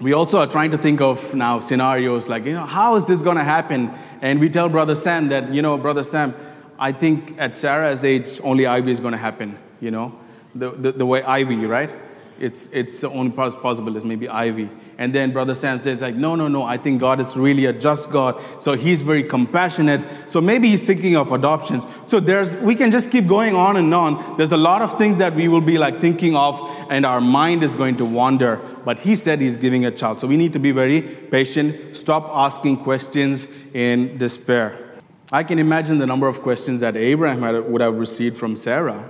We 0.00 0.12
also 0.12 0.38
are 0.38 0.46
trying 0.46 0.70
to 0.70 0.78
think 0.78 1.00
of 1.00 1.34
now 1.34 1.58
scenarios 1.58 2.28
like, 2.28 2.44
you 2.44 2.52
know, 2.52 2.64
how 2.64 2.94
is 2.94 3.06
this 3.06 3.20
going 3.20 3.36
to 3.36 3.44
happen? 3.44 3.90
And 4.22 4.38
we 4.38 4.48
tell 4.48 4.68
Brother 4.68 4.94
Sam 4.94 5.28
that, 5.28 5.52
you 5.52 5.60
know, 5.60 5.76
Brother 5.76 6.04
Sam, 6.04 6.34
I 6.78 6.92
think 6.92 7.34
at 7.38 7.56
Sarah's 7.56 8.04
age, 8.04 8.40
only 8.44 8.64
IVF 8.64 8.86
is 8.86 9.00
going 9.00 9.12
to 9.12 9.18
happen, 9.18 9.58
you 9.80 9.90
know 9.90 10.14
the, 10.54 10.70
the, 10.70 10.92
the 10.92 11.06
way 11.06 11.22
IVF, 11.22 11.68
right? 11.68 11.92
It's, 12.38 12.68
it's 12.72 13.00
the 13.00 13.10
only 13.10 13.32
possible 13.32 13.96
is 13.96 14.04
maybe 14.04 14.26
IVF. 14.26 14.70
And 15.00 15.14
then 15.14 15.32
Brother 15.32 15.54
Sam 15.54 15.80
says, 15.80 16.02
like, 16.02 16.14
no, 16.14 16.34
no, 16.36 16.46
no, 16.46 16.62
I 16.62 16.76
think 16.76 17.00
God 17.00 17.20
is 17.20 17.34
really 17.34 17.64
a 17.64 17.72
just 17.72 18.10
God. 18.10 18.40
So 18.62 18.74
he's 18.74 19.00
very 19.00 19.24
compassionate. 19.24 20.06
So 20.26 20.42
maybe 20.42 20.68
he's 20.68 20.82
thinking 20.82 21.16
of 21.16 21.32
adoptions. 21.32 21.86
So 22.06 22.20
there's, 22.20 22.54
we 22.56 22.74
can 22.74 22.90
just 22.90 23.10
keep 23.10 23.26
going 23.26 23.56
on 23.56 23.78
and 23.78 23.92
on. 23.94 24.36
There's 24.36 24.52
a 24.52 24.58
lot 24.58 24.82
of 24.82 24.98
things 24.98 25.16
that 25.16 25.34
we 25.34 25.48
will 25.48 25.62
be 25.62 25.78
like 25.78 26.00
thinking 26.00 26.36
of, 26.36 26.60
and 26.90 27.06
our 27.06 27.20
mind 27.20 27.64
is 27.64 27.74
going 27.74 27.96
to 27.96 28.04
wander. 28.04 28.56
But 28.84 28.98
he 28.98 29.16
said 29.16 29.40
he's 29.40 29.56
giving 29.56 29.86
a 29.86 29.90
child. 29.90 30.20
So 30.20 30.28
we 30.28 30.36
need 30.36 30.52
to 30.52 30.60
be 30.60 30.70
very 30.70 31.00
patient. 31.00 31.96
Stop 31.96 32.28
asking 32.30 32.76
questions 32.84 33.48
in 33.72 34.18
despair. 34.18 35.00
I 35.32 35.44
can 35.44 35.58
imagine 35.58 35.98
the 35.98 36.06
number 36.06 36.28
of 36.28 36.42
questions 36.42 36.80
that 36.80 36.94
Abraham 36.94 37.72
would 37.72 37.80
have 37.80 37.98
received 37.98 38.36
from 38.36 38.54
Sarah 38.54 39.08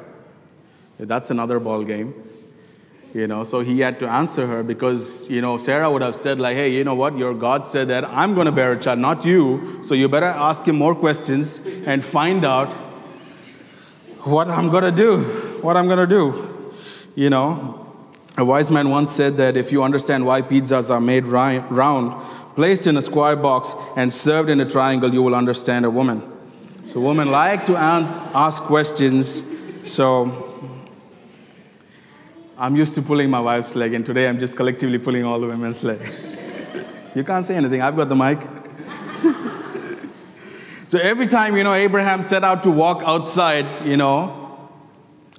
that's 1.06 1.30
another 1.30 1.58
ball 1.58 1.82
game. 1.82 2.14
You 3.12 3.26
know, 3.26 3.42
so 3.42 3.58
he 3.58 3.80
had 3.80 3.98
to 3.98 4.08
answer 4.08 4.46
her 4.46 4.62
because, 4.62 5.28
you 5.28 5.40
know, 5.40 5.56
Sarah 5.56 5.90
would 5.90 6.00
have 6.00 6.14
said, 6.14 6.38
like, 6.38 6.54
hey, 6.54 6.70
you 6.72 6.84
know 6.84 6.94
what, 6.94 7.18
your 7.18 7.34
God 7.34 7.66
said 7.66 7.88
that 7.88 8.04
I'm 8.04 8.34
going 8.34 8.46
to 8.46 8.52
bear 8.52 8.72
a 8.72 8.80
child, 8.80 9.00
not 9.00 9.24
you. 9.24 9.80
So 9.82 9.94
you 9.96 10.08
better 10.08 10.26
ask 10.26 10.64
him 10.64 10.76
more 10.76 10.94
questions 10.94 11.60
and 11.86 12.04
find 12.04 12.44
out 12.44 12.72
what 14.20 14.48
I'm 14.48 14.70
going 14.70 14.84
to 14.84 14.92
do. 14.92 15.24
What 15.60 15.76
I'm 15.76 15.86
going 15.86 15.98
to 15.98 16.06
do. 16.06 16.72
You 17.16 17.30
know, 17.30 17.84
a 18.36 18.44
wise 18.44 18.70
man 18.70 18.90
once 18.90 19.10
said 19.10 19.36
that 19.38 19.56
if 19.56 19.72
you 19.72 19.82
understand 19.82 20.24
why 20.24 20.42
pizzas 20.42 20.88
are 20.88 21.00
made 21.00 21.26
round, 21.26 22.24
placed 22.54 22.86
in 22.86 22.96
a 22.96 23.02
square 23.02 23.34
box, 23.34 23.74
and 23.96 24.14
served 24.14 24.50
in 24.50 24.60
a 24.60 24.64
triangle, 24.64 25.12
you 25.12 25.22
will 25.22 25.34
understand 25.34 25.84
a 25.84 25.90
woman. 25.90 26.22
So 26.86 27.00
women 27.00 27.32
like 27.32 27.66
to 27.66 27.76
ask 27.76 28.62
questions. 28.62 29.42
So 29.82 30.49
I'm 32.60 32.76
used 32.76 32.94
to 32.96 33.00
pulling 33.00 33.30
my 33.30 33.40
wife's 33.40 33.74
leg, 33.74 33.94
and 33.94 34.04
today 34.04 34.28
I'm 34.28 34.38
just 34.38 34.54
collectively 34.54 34.98
pulling 34.98 35.24
all 35.24 35.40
the 35.40 35.46
women's 35.46 35.82
leg. 35.82 35.98
you 37.14 37.24
can't 37.24 37.46
say 37.46 37.56
anything, 37.56 37.80
I've 37.80 37.96
got 37.96 38.10
the 38.10 38.14
mic. 38.14 38.38
So 40.86 40.98
every 40.98 41.26
time, 41.26 41.56
you 41.56 41.64
know, 41.64 41.72
Abraham 41.72 42.22
set 42.22 42.44
out 42.44 42.62
to 42.64 42.70
walk 42.70 43.02
outside, 43.06 43.86
you 43.86 43.96
know, 43.96 44.68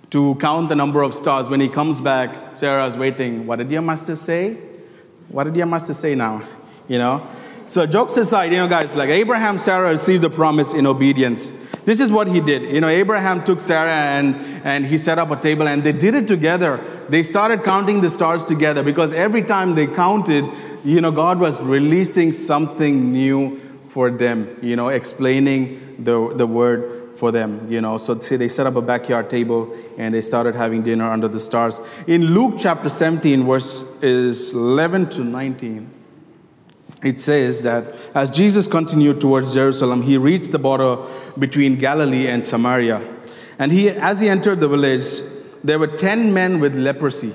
to 0.09 0.33
count 0.35 0.69
the 0.69 0.75
number 0.75 1.03
of 1.03 1.13
stars, 1.13 1.47
when 1.47 1.59
he 1.59 1.69
comes 1.69 2.01
back, 2.01 2.57
Sarah 2.57 2.87
is 2.87 2.97
waiting. 2.97 3.45
What 3.45 3.57
did 3.57 3.69
your 3.69 3.83
master 3.83 4.15
say? 4.15 4.57
What 5.27 5.43
did 5.43 5.55
your 5.55 5.67
master 5.67 5.93
say 5.93 6.15
now? 6.15 6.47
You 6.87 6.97
know? 6.97 7.27
So 7.67 7.85
jokes 7.85 8.17
aside, 8.17 8.51
you 8.51 8.57
know, 8.57 8.67
guys, 8.67 8.95
like 8.95 9.09
Abraham, 9.09 9.59
Sarah 9.59 9.91
received 9.91 10.23
the 10.23 10.29
promise 10.29 10.73
in 10.73 10.87
obedience. 10.87 11.53
This 11.83 11.99
is 11.99 12.11
what 12.11 12.27
he 12.27 12.39
did. 12.39 12.63
You 12.63 12.81
know, 12.81 12.89
Abraham 12.89 13.43
took 13.43 13.59
Sarah 13.59 13.91
and, 13.91 14.35
and 14.63 14.85
he 14.85 14.97
set 14.97 15.17
up 15.17 15.31
a 15.31 15.35
table 15.35 15.67
and 15.67 15.83
they 15.83 15.91
did 15.91 16.13
it 16.13 16.27
together. 16.27 16.79
They 17.09 17.23
started 17.23 17.63
counting 17.63 18.01
the 18.01 18.09
stars 18.09 18.43
together 18.43 18.83
because 18.83 19.13
every 19.13 19.41
time 19.41 19.73
they 19.75 19.87
counted, 19.87 20.45
you 20.83 21.01
know, 21.01 21.11
God 21.11 21.39
was 21.39 21.61
releasing 21.61 22.33
something 22.33 23.11
new 23.11 23.59
for 23.87 24.11
them, 24.11 24.57
you 24.61 24.75
know, 24.75 24.89
explaining 24.89 25.95
the, 26.03 26.33
the 26.35 26.47
word 26.47 27.17
for 27.17 27.31
them, 27.31 27.69
you 27.71 27.81
know. 27.81 27.97
So 27.97 28.17
see, 28.19 28.37
they 28.37 28.47
set 28.47 28.65
up 28.65 28.75
a 28.75 28.81
backyard 28.81 29.29
table 29.29 29.75
and 29.97 30.13
they 30.13 30.21
started 30.21 30.55
having 30.55 30.81
dinner 30.81 31.09
under 31.09 31.27
the 31.27 31.39
stars. 31.39 31.81
In 32.07 32.27
Luke 32.27 32.55
chapter 32.57 32.89
17, 32.89 33.45
verse 33.45 33.83
is 34.01 34.53
11 34.53 35.09
to 35.11 35.23
19, 35.23 35.89
it 37.03 37.19
says 37.19 37.63
that 37.63 37.95
as 38.13 38.29
Jesus 38.29 38.67
continued 38.67 39.19
towards 39.19 39.53
Jerusalem, 39.53 40.01
he 40.01 40.17
reached 40.17 40.51
the 40.51 40.59
border 40.59 40.97
between 41.37 41.77
Galilee 41.77 42.27
and 42.27 42.43
Samaria. 42.45 43.01
And 43.57 43.71
he, 43.71 43.89
as 43.89 44.19
he 44.19 44.29
entered 44.29 44.59
the 44.59 44.67
village, 44.67 45.21
there 45.63 45.79
were 45.79 45.87
10 45.87 46.33
men 46.33 46.59
with 46.59 46.75
leprosy 46.75 47.33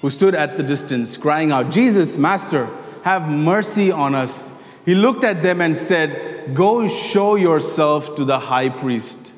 who 0.00 0.10
stood 0.10 0.34
at 0.34 0.56
the 0.56 0.62
distance, 0.62 1.16
crying 1.16 1.52
out, 1.52 1.70
Jesus, 1.70 2.18
Master, 2.18 2.68
have 3.04 3.28
mercy 3.28 3.90
on 3.90 4.14
us. 4.14 4.52
He 4.84 4.94
looked 4.94 5.24
at 5.24 5.42
them 5.42 5.60
and 5.60 5.76
said, 5.76 6.54
Go 6.54 6.88
show 6.88 7.36
yourself 7.36 8.16
to 8.16 8.24
the 8.24 8.38
high 8.38 8.68
priest. 8.68 9.32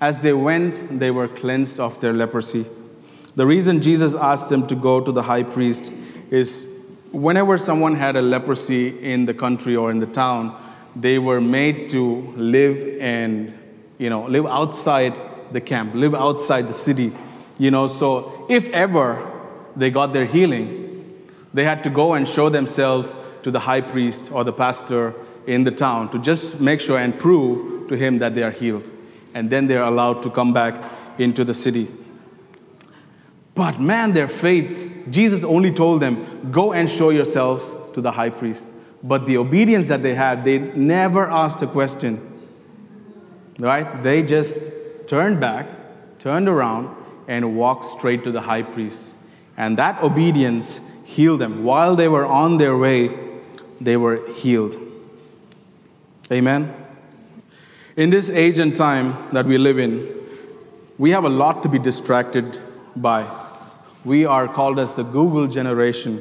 As 0.00 0.20
they 0.20 0.32
went, 0.32 1.00
they 1.00 1.10
were 1.10 1.26
cleansed 1.26 1.80
of 1.80 2.00
their 2.00 2.12
leprosy. 2.12 2.64
The 3.34 3.46
reason 3.46 3.80
Jesus 3.82 4.14
asked 4.14 4.48
them 4.48 4.66
to 4.68 4.76
go 4.76 5.00
to 5.00 5.10
the 5.10 5.22
high 5.22 5.42
priest 5.42 5.92
is 6.30 6.66
whenever 7.14 7.56
someone 7.56 7.94
had 7.94 8.16
a 8.16 8.22
leprosy 8.22 8.88
in 9.02 9.24
the 9.24 9.34
country 9.34 9.76
or 9.76 9.90
in 9.90 10.00
the 10.00 10.06
town, 10.06 10.60
they 10.96 11.18
were 11.18 11.40
made 11.40 11.88
to 11.90 12.32
live 12.36 12.98
and 13.00 13.56
you 13.98 14.10
know 14.10 14.26
live 14.26 14.46
outside 14.46 15.16
the 15.52 15.60
camp, 15.60 15.94
live 15.94 16.14
outside 16.14 16.68
the 16.68 16.72
city. 16.72 17.12
You 17.58 17.70
know, 17.70 17.86
so 17.86 18.46
if 18.48 18.68
ever 18.70 19.30
they 19.76 19.90
got 19.90 20.12
their 20.12 20.26
healing, 20.26 21.30
they 21.52 21.64
had 21.64 21.84
to 21.84 21.90
go 21.90 22.14
and 22.14 22.28
show 22.28 22.48
themselves 22.48 23.16
to 23.44 23.50
the 23.50 23.60
high 23.60 23.80
priest 23.80 24.32
or 24.32 24.42
the 24.42 24.52
pastor 24.52 25.14
in 25.46 25.62
the 25.62 25.70
town 25.70 26.10
to 26.10 26.18
just 26.18 26.60
make 26.60 26.80
sure 26.80 26.98
and 26.98 27.16
prove 27.18 27.88
to 27.88 27.96
him 27.96 28.18
that 28.18 28.34
they 28.34 28.42
are 28.42 28.50
healed. 28.50 28.90
And 29.34 29.50
then 29.50 29.66
they're 29.66 29.82
allowed 29.82 30.22
to 30.22 30.30
come 30.30 30.52
back 30.52 30.82
into 31.18 31.44
the 31.44 31.54
city. 31.54 31.88
But 33.54 33.78
man, 33.78 34.12
their 34.12 34.28
faith, 34.28 34.90
Jesus 35.10 35.44
only 35.44 35.72
told 35.72 36.00
them, 36.00 36.50
go 36.50 36.72
and 36.72 36.88
show 36.88 37.10
yourselves 37.10 37.74
to 37.92 38.00
the 38.00 38.10
high 38.10 38.30
priest. 38.30 38.68
But 39.02 39.26
the 39.26 39.36
obedience 39.36 39.88
that 39.88 40.02
they 40.02 40.14
had, 40.14 40.44
they 40.44 40.58
never 40.58 41.28
asked 41.28 41.62
a 41.62 41.66
question. 41.66 42.20
Right? 43.58 44.02
They 44.02 44.22
just 44.22 44.70
turned 45.06 45.40
back, 45.40 45.68
turned 46.18 46.48
around, 46.48 46.96
and 47.28 47.56
walked 47.56 47.84
straight 47.84 48.24
to 48.24 48.32
the 48.32 48.40
high 48.40 48.62
priest. 48.62 49.14
And 49.56 49.78
that 49.78 50.02
obedience 50.02 50.80
healed 51.04 51.40
them. 51.40 51.64
While 51.64 51.96
they 51.96 52.08
were 52.08 52.24
on 52.24 52.58
their 52.58 52.76
way, 52.76 53.16
they 53.80 53.96
were 53.96 54.26
healed. 54.32 54.76
Amen. 56.32 56.74
In 57.96 58.10
this 58.10 58.30
age 58.30 58.58
and 58.58 58.74
time 58.74 59.28
that 59.32 59.46
we 59.46 59.58
live 59.58 59.78
in, 59.78 60.12
we 60.98 61.10
have 61.10 61.24
a 61.24 61.28
lot 61.28 61.62
to 61.62 61.68
be 61.68 61.78
distracted 61.78 62.58
by. 62.96 63.26
We 64.04 64.24
are 64.26 64.46
called 64.46 64.78
as 64.78 64.94
the 64.94 65.02
Google 65.02 65.46
generation. 65.46 66.20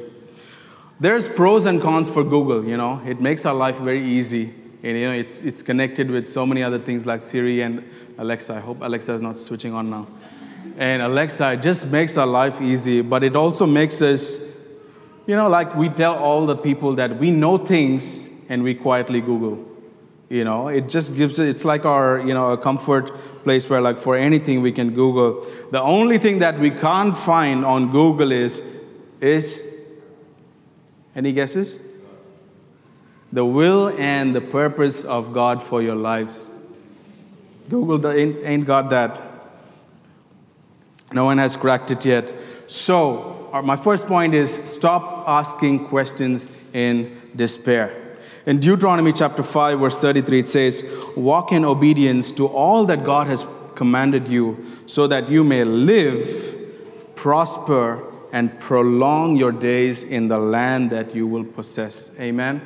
There's 0.99 1.27
pros 1.27 1.65
and 1.65 1.81
cons 1.81 2.09
for 2.09 2.23
Google, 2.23 2.63
you 2.65 2.77
know. 2.77 3.01
It 3.05 3.19
makes 3.19 3.45
our 3.45 3.53
life 3.53 3.77
very 3.77 4.05
easy. 4.05 4.53
And 4.83 4.97
you 4.97 5.07
know, 5.07 5.13
it's, 5.13 5.43
it's 5.43 5.61
connected 5.61 6.09
with 6.09 6.27
so 6.27 6.45
many 6.45 6.63
other 6.63 6.79
things 6.79 7.05
like 7.05 7.21
Siri 7.21 7.61
and 7.61 7.83
Alexa. 8.17 8.53
I 8.53 8.59
hope 8.59 8.81
Alexa 8.81 9.13
is 9.13 9.21
not 9.21 9.37
switching 9.37 9.73
on 9.73 9.89
now. 9.89 10.07
And 10.77 11.01
Alexa, 11.01 11.57
just 11.57 11.87
makes 11.87 12.17
our 12.17 12.27
life 12.27 12.61
easy, 12.61 13.01
but 13.01 13.23
it 13.23 13.35
also 13.35 13.65
makes 13.65 14.01
us 14.01 14.39
you 15.25 15.35
know, 15.35 15.47
like 15.47 15.75
we 15.75 15.89
tell 15.89 16.15
all 16.15 16.45
the 16.45 16.55
people 16.55 16.95
that 16.95 17.17
we 17.17 17.31
know 17.31 17.57
things 17.57 18.29
and 18.49 18.61
we 18.61 18.75
quietly 18.75 19.21
Google. 19.21 19.72
You 20.33 20.43
know, 20.43 20.67
it 20.67 20.89
just 20.89 21.15
gives 21.15 21.37
it's 21.37 21.63
like 21.63 21.85
our, 21.85 22.19
you 22.19 22.33
know, 22.33 22.53
a 22.53 22.57
comfort 22.57 23.15
place 23.43 23.69
where 23.69 23.79
like 23.79 23.99
for 23.99 24.15
anything 24.15 24.63
we 24.63 24.71
can 24.71 24.89
Google. 24.89 25.45
The 25.69 25.79
only 25.79 26.17
thing 26.17 26.39
that 26.39 26.57
we 26.57 26.71
can't 26.71 27.15
find 27.15 27.63
on 27.63 27.91
Google 27.91 28.31
is 28.31 28.63
is 29.21 29.61
any 31.15 31.33
guesses? 31.33 31.77
The 33.31 33.45
will 33.45 33.89
and 33.99 34.35
the 34.35 34.41
purpose 34.41 35.03
of 35.03 35.33
God 35.33 35.61
for 35.61 35.83
your 35.83 35.93
lives. 35.93 36.57
Google 37.69 38.11
ain't, 38.11 38.43
ain't 38.43 38.65
got 38.65 38.89
that. 38.89 39.21
No 41.11 41.25
one 41.25 41.37
has 41.37 41.55
cracked 41.55 41.91
it 41.91 42.03
yet. 42.03 42.33
So, 42.65 43.51
uh, 43.53 43.61
my 43.61 43.75
first 43.75 44.07
point 44.07 44.33
is 44.33 44.51
stop 44.63 45.25
asking 45.27 45.85
questions 45.85 46.47
in 46.73 47.21
despair. 47.35 48.02
In 48.45 48.59
Deuteronomy 48.59 49.13
chapter 49.13 49.41
5, 49.41 49.79
verse 49.79 49.97
33, 49.97 50.39
it 50.39 50.49
says, 50.49 50.83
Walk 51.15 51.53
in 51.53 51.63
obedience 51.63 52.31
to 52.33 52.45
all 52.45 52.85
that 52.85 53.05
God 53.05 53.27
has 53.27 53.45
commanded 53.75 54.27
you, 54.27 54.65
so 54.85 55.07
that 55.07 55.29
you 55.29 55.43
may 55.43 55.63
live, 55.63 57.15
prosper, 57.15 58.03
and 58.33 58.59
prolong 58.59 59.35
your 59.37 59.51
days 59.51 60.03
in 60.03 60.27
the 60.27 60.37
land 60.37 60.89
that 60.89 61.15
you 61.15 61.25
will 61.25 61.45
possess. 61.45 62.11
Amen. 62.19 62.61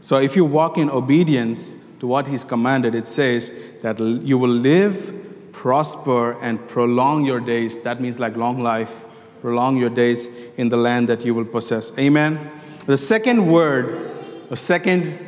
So 0.00 0.18
if 0.18 0.36
you 0.36 0.44
walk 0.44 0.78
in 0.78 0.90
obedience 0.90 1.74
to 1.98 2.06
what 2.06 2.28
He's 2.28 2.44
commanded, 2.44 2.94
it 2.94 3.06
says 3.06 3.50
that 3.82 3.98
you 3.98 4.38
will 4.38 4.48
live, 4.48 5.52
prosper, 5.52 6.40
and 6.40 6.66
prolong 6.68 7.24
your 7.24 7.40
days. 7.40 7.82
That 7.82 8.00
means 8.00 8.20
like 8.20 8.36
long 8.36 8.62
life 8.62 9.06
prolong 9.40 9.76
your 9.76 9.90
days 9.90 10.28
in 10.56 10.68
the 10.68 10.76
land 10.76 11.08
that 11.08 11.24
you 11.24 11.34
will 11.34 11.44
possess. 11.44 11.92
Amen. 11.98 12.50
The 12.86 12.96
second 12.96 13.50
word, 13.50 14.07
the 14.48 14.56
second 14.56 15.18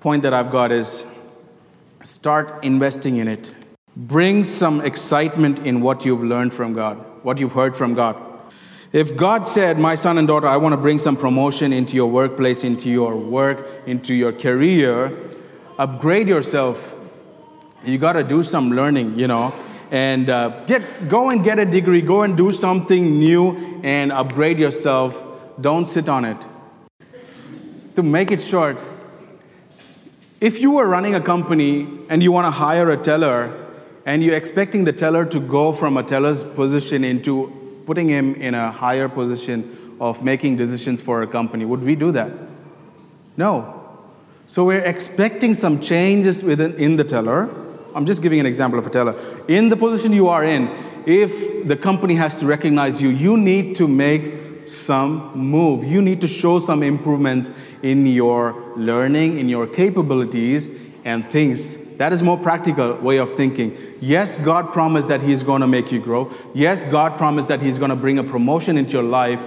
point 0.00 0.22
that 0.22 0.34
I've 0.34 0.50
got 0.50 0.72
is 0.72 1.06
start 2.02 2.64
investing 2.64 3.16
in 3.16 3.28
it. 3.28 3.54
Bring 3.96 4.44
some 4.44 4.80
excitement 4.80 5.60
in 5.60 5.80
what 5.80 6.04
you've 6.04 6.22
learned 6.22 6.52
from 6.52 6.74
God, 6.74 6.98
what 7.22 7.38
you've 7.38 7.52
heard 7.52 7.76
from 7.76 7.94
God. 7.94 8.16
If 8.92 9.16
God 9.16 9.46
said, 9.46 9.78
My 9.78 9.94
son 9.94 10.18
and 10.18 10.28
daughter, 10.28 10.46
I 10.46 10.56
want 10.56 10.72
to 10.72 10.76
bring 10.76 10.98
some 10.98 11.16
promotion 11.16 11.72
into 11.72 11.96
your 11.96 12.10
workplace, 12.10 12.64
into 12.64 12.88
your 12.88 13.16
work, 13.16 13.66
into 13.86 14.14
your 14.14 14.32
career, 14.32 15.16
upgrade 15.78 16.28
yourself. 16.28 16.94
You 17.84 17.98
got 17.98 18.14
to 18.14 18.24
do 18.24 18.42
some 18.42 18.70
learning, 18.70 19.18
you 19.18 19.26
know 19.26 19.52
and 19.90 20.28
uh, 20.28 20.64
get, 20.66 21.08
go 21.08 21.30
and 21.30 21.44
get 21.44 21.60
a 21.60 21.64
degree, 21.64 22.02
go 22.02 22.22
and 22.22 22.36
do 22.36 22.50
something 22.50 23.18
new 23.18 23.80
and 23.84 24.10
upgrade 24.10 24.58
yourself. 24.58 25.22
Don't 25.60 25.86
sit 25.86 26.08
on 26.08 26.24
it. 26.24 26.36
To 27.94 28.02
make 28.02 28.30
it 28.30 28.42
short, 28.42 28.78
if 30.40 30.60
you 30.60 30.72
were 30.72 30.86
running 30.86 31.14
a 31.14 31.20
company 31.20 31.86
and 32.08 32.22
you 32.22 32.32
want 32.32 32.46
to 32.46 32.50
hire 32.50 32.90
a 32.90 32.96
teller 32.96 33.52
and 34.04 34.22
you're 34.22 34.34
expecting 34.34 34.84
the 34.84 34.92
teller 34.92 35.24
to 35.26 35.40
go 35.40 35.72
from 35.72 35.96
a 35.96 36.02
teller's 36.02 36.44
position 36.44 37.04
into 37.04 37.82
putting 37.86 38.08
him 38.08 38.34
in 38.34 38.54
a 38.54 38.70
higher 38.70 39.08
position 39.08 39.96
of 40.00 40.22
making 40.22 40.56
decisions 40.56 41.00
for 41.00 41.22
a 41.22 41.26
company, 41.26 41.64
would 41.64 41.82
we 41.82 41.94
do 41.94 42.10
that? 42.12 42.32
No. 43.36 43.80
So 44.46 44.64
we're 44.64 44.84
expecting 44.84 45.54
some 45.54 45.80
changes 45.80 46.42
within 46.42 46.74
in 46.74 46.96
the 46.96 47.04
teller 47.04 47.48
I'm 47.94 48.06
just 48.06 48.22
giving 48.22 48.40
an 48.40 48.46
example 48.46 48.78
of 48.78 48.86
a 48.86 48.90
teller. 48.90 49.14
In 49.46 49.68
the 49.68 49.76
position 49.76 50.12
you 50.12 50.28
are 50.28 50.44
in, 50.44 50.68
if 51.06 51.66
the 51.66 51.76
company 51.76 52.14
has 52.16 52.40
to 52.40 52.46
recognize 52.46 53.00
you, 53.00 53.08
you 53.10 53.36
need 53.36 53.76
to 53.76 53.86
make 53.86 54.53
some 54.66 55.36
move. 55.36 55.84
You 55.84 56.02
need 56.02 56.20
to 56.20 56.28
show 56.28 56.58
some 56.58 56.82
improvements 56.82 57.52
in 57.82 58.06
your 58.06 58.72
learning, 58.76 59.38
in 59.38 59.48
your 59.48 59.66
capabilities, 59.66 60.70
and 61.04 61.28
things. 61.30 61.76
That 61.96 62.12
is 62.12 62.22
more 62.22 62.38
practical 62.38 62.94
way 62.96 63.18
of 63.18 63.34
thinking. 63.36 63.76
Yes, 64.00 64.38
God 64.38 64.72
promised 64.72 65.08
that 65.08 65.22
He's 65.22 65.42
going 65.42 65.60
to 65.60 65.66
make 65.66 65.92
you 65.92 66.00
grow. 66.00 66.32
Yes, 66.54 66.84
God 66.84 67.16
promised 67.18 67.48
that 67.48 67.62
He's 67.62 67.78
going 67.78 67.90
to 67.90 67.96
bring 67.96 68.18
a 68.18 68.24
promotion 68.24 68.76
into 68.76 68.92
your 68.92 69.02
life, 69.02 69.46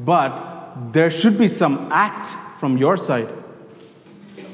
but 0.00 0.92
there 0.92 1.10
should 1.10 1.38
be 1.38 1.48
some 1.48 1.88
act 1.90 2.58
from 2.58 2.76
your 2.76 2.96
side. 2.96 3.28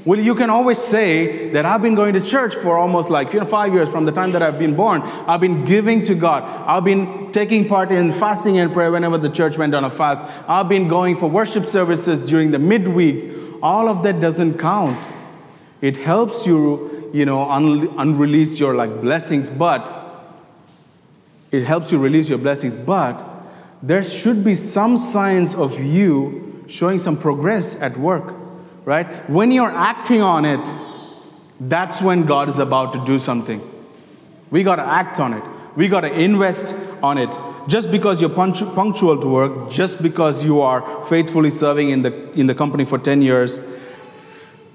Well, 0.05 0.19
you 0.19 0.35
can 0.35 0.51
always 0.51 0.79
say 0.79 1.51
that 1.51 1.65
I've 1.65 1.81
been 1.81 1.95
going 1.95 2.15
to 2.15 2.21
church 2.21 2.57
for 2.57 2.77
almost 2.77 3.09
like 3.09 3.33
you 3.33 3.39
know, 3.39 3.47
five 3.47 3.73
years 3.73 3.89
from 3.89 4.05
the 4.05 4.11
time 4.11 4.33
that 4.33 4.43
I've 4.43 4.59
been 4.59 4.75
born. 4.75 5.03
I've 5.03 5.41
been 5.41 5.65
giving 5.65 6.05
to 6.05 6.15
God. 6.15 6.43
I've 6.67 6.83
been 6.83 7.31
taking 7.31 7.69
part 7.69 7.93
in 7.93 8.13
fasting 8.13 8.59
and 8.59 8.73
prayer 8.73 8.91
whenever 8.91 9.17
the 9.17 9.31
church 9.31 9.57
went 9.59 9.75
on 9.75 9.85
a 9.85 9.91
fast. 9.91 10.25
I've 10.49 10.69
been 10.69 10.89
going 10.89 11.17
for 11.17 11.31
worship 11.31 11.67
services 11.67 12.23
during 12.25 12.51
the 12.51 12.59
midweek. 12.59 13.33
All 13.63 13.89
of 13.89 14.03
that 14.03 14.19
doesn't 14.21 14.59
count 14.59 14.99
It 15.81 15.97
helps 15.97 16.47
you, 16.47 17.11
you 17.13 17.25
know, 17.25 17.49
un- 17.49 17.95
unrelease 17.97 18.59
your 18.59 18.75
like 18.75 19.01
blessings, 19.01 19.51
but 19.51 20.01
it 21.53 21.65
helps 21.65 21.93
you 21.93 21.99
release 21.99 22.29
your 22.29 22.39
blessings, 22.39 22.75
but 22.75 23.25
there 23.83 24.03
should 24.03 24.43
be 24.43 24.55
some 24.55 24.97
signs 24.97 25.55
of 25.55 25.79
you 25.81 26.65
showing 26.67 26.99
some 26.99 27.17
progress 27.17 27.75
at 27.77 27.97
work, 27.97 28.35
right? 28.85 29.07
When 29.31 29.51
you're 29.51 29.71
acting 29.71 30.23
on 30.23 30.45
it, 30.45 30.61
that's 31.61 32.03
when 32.03 32.27
God 32.27 32.49
is 32.49 32.59
about 32.59 32.93
to 32.95 33.05
do 33.05 33.19
something. 33.19 33.61
We 34.51 34.63
got 34.63 34.77
to 34.77 34.83
act 34.83 35.21
on 35.21 35.33
it. 35.35 35.45
We 35.77 35.89
got 35.89 36.03
to 36.03 36.13
invest 36.13 36.75
on 37.03 37.19
it. 37.19 37.31
Just 37.69 37.91
because 37.91 38.21
you're 38.21 38.31
punctual 38.31 39.21
to 39.21 39.29
work, 39.29 39.71
just 39.71 40.03
because 40.03 40.45
you 40.45 40.61
are 40.61 41.05
faithfully 41.05 41.51
serving 41.51 41.91
in 41.91 42.03
the, 42.03 42.33
in 42.33 42.49
the 42.49 42.55
company 42.55 42.85
for 42.85 42.99
10 42.99 43.23
years, 43.23 43.61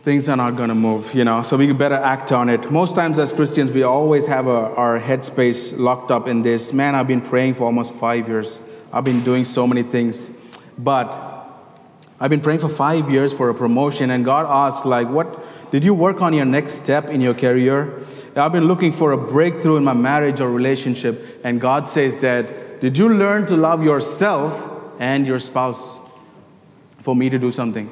things 0.03 0.29
are 0.29 0.37
not 0.37 0.55
going 0.55 0.69
to 0.69 0.75
move, 0.75 1.13
you 1.13 1.25
know. 1.25 1.43
So 1.43 1.57
we 1.57 1.69
better 1.73 1.95
act 1.95 2.31
on 2.31 2.47
it. 2.47 2.71
Most 2.71 2.95
times 2.95 3.19
as 3.19 3.33
Christians, 3.33 3.71
we 3.71 3.83
always 3.83 4.25
have 4.25 4.47
a, 4.47 4.73
our 4.75 4.99
headspace 5.01 5.77
locked 5.77 6.11
up 6.11 6.29
in 6.29 6.43
this. 6.43 6.71
Man, 6.71 6.95
I've 6.95 7.09
been 7.09 7.19
praying 7.19 7.55
for 7.55 7.65
almost 7.65 7.91
five 7.93 8.29
years. 8.29 8.61
I've 8.93 9.03
been 9.03 9.21
doing 9.25 9.43
so 9.43 9.67
many 9.67 9.83
things. 9.83 10.31
But 10.77 11.26
I've 12.19 12.29
been 12.29 12.41
praying 12.41 12.59
for 12.59 12.69
five 12.69 13.11
years 13.11 13.31
for 13.31 13.49
a 13.49 13.53
promotion, 13.53 14.09
and 14.09 14.25
God 14.25 14.45
asked, 14.47 14.85
like, 14.85 15.07
what 15.07 15.71
did 15.71 15.83
you 15.83 15.93
work 15.93 16.21
on 16.21 16.33
your 16.33 16.45
next 16.45 16.73
step 16.73 17.09
in 17.09 17.21
your 17.21 17.33
career? 17.33 18.05
I've 18.35 18.51
been 18.51 18.65
looking 18.65 18.91
for 18.91 19.11
a 19.11 19.17
breakthrough 19.17 19.77
in 19.77 19.83
my 19.83 19.93
marriage 19.93 20.41
or 20.41 20.49
relationship, 20.49 21.41
and 21.43 21.61
God 21.61 21.87
says 21.87 22.19
that, 22.21 22.81
did 22.81 22.97
you 22.97 23.09
learn 23.09 23.45
to 23.47 23.57
love 23.57 23.83
yourself 23.83 24.71
and 24.99 25.25
your 25.27 25.39
spouse 25.39 25.99
for 27.01 27.15
me 27.15 27.29
to 27.29 27.37
do 27.37 27.51
something? 27.51 27.89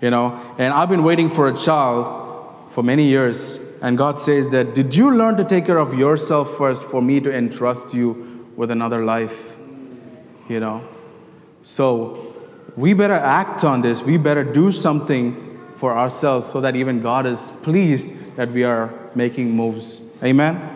You 0.00 0.10
know, 0.10 0.40
and 0.58 0.72
I've 0.74 0.88
been 0.88 1.04
waiting 1.04 1.28
for 1.28 1.48
a 1.48 1.56
child 1.56 2.70
for 2.70 2.82
many 2.82 3.04
years, 3.04 3.60
and 3.80 3.98
God 3.98 4.18
says 4.18 4.50
that, 4.50 4.74
did 4.74 4.94
you 4.94 5.10
learn 5.10 5.36
to 5.36 5.44
take 5.44 5.66
care 5.66 5.78
of 5.78 5.96
yourself 5.96 6.56
first 6.56 6.82
for 6.82 7.02
me 7.02 7.20
to 7.20 7.32
entrust 7.32 7.94
you 7.94 8.48
with 8.56 8.70
another 8.70 9.04
life? 9.04 9.52
You 10.48 10.58
know, 10.58 10.84
so 11.62 12.31
we 12.76 12.94
better 12.94 13.14
act 13.14 13.64
on 13.64 13.82
this. 13.82 14.02
We 14.02 14.16
better 14.16 14.44
do 14.44 14.72
something 14.72 15.60
for 15.76 15.96
ourselves 15.96 16.48
so 16.48 16.60
that 16.60 16.76
even 16.76 17.00
God 17.00 17.26
is 17.26 17.52
pleased 17.62 18.36
that 18.36 18.50
we 18.50 18.64
are 18.64 18.92
making 19.14 19.50
moves. 19.50 20.00
Amen. 20.22 20.68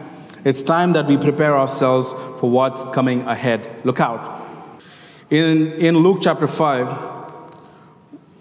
It's 0.45 0.63
time 0.63 0.93
that 0.93 1.07
we 1.07 1.17
prepare 1.17 1.57
ourselves 1.57 2.13
for 2.41 2.51
what's 2.51 2.85
coming 2.93 3.23
ahead. 3.23 3.85
Look 3.85 4.01
out. 4.01 4.35
In, 5.31 5.73
in 5.73 5.97
Luke 5.97 6.19
chapter 6.21 6.47
5, 6.47 7.33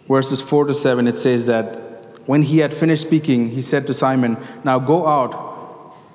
verses 0.08 0.42
4 0.42 0.66
to 0.66 0.74
7, 0.74 1.08
it 1.08 1.18
says 1.18 1.46
that 1.48 2.20
when 2.28 2.42
he 2.42 2.60
had 2.60 2.74
finished 2.74 3.04
speaking, 3.04 3.50
he 3.50 3.62
said 3.62 3.88
to 3.88 3.94
Simon, 3.94 4.38
Now 4.64 4.80
go 4.80 5.08
out 5.08 5.34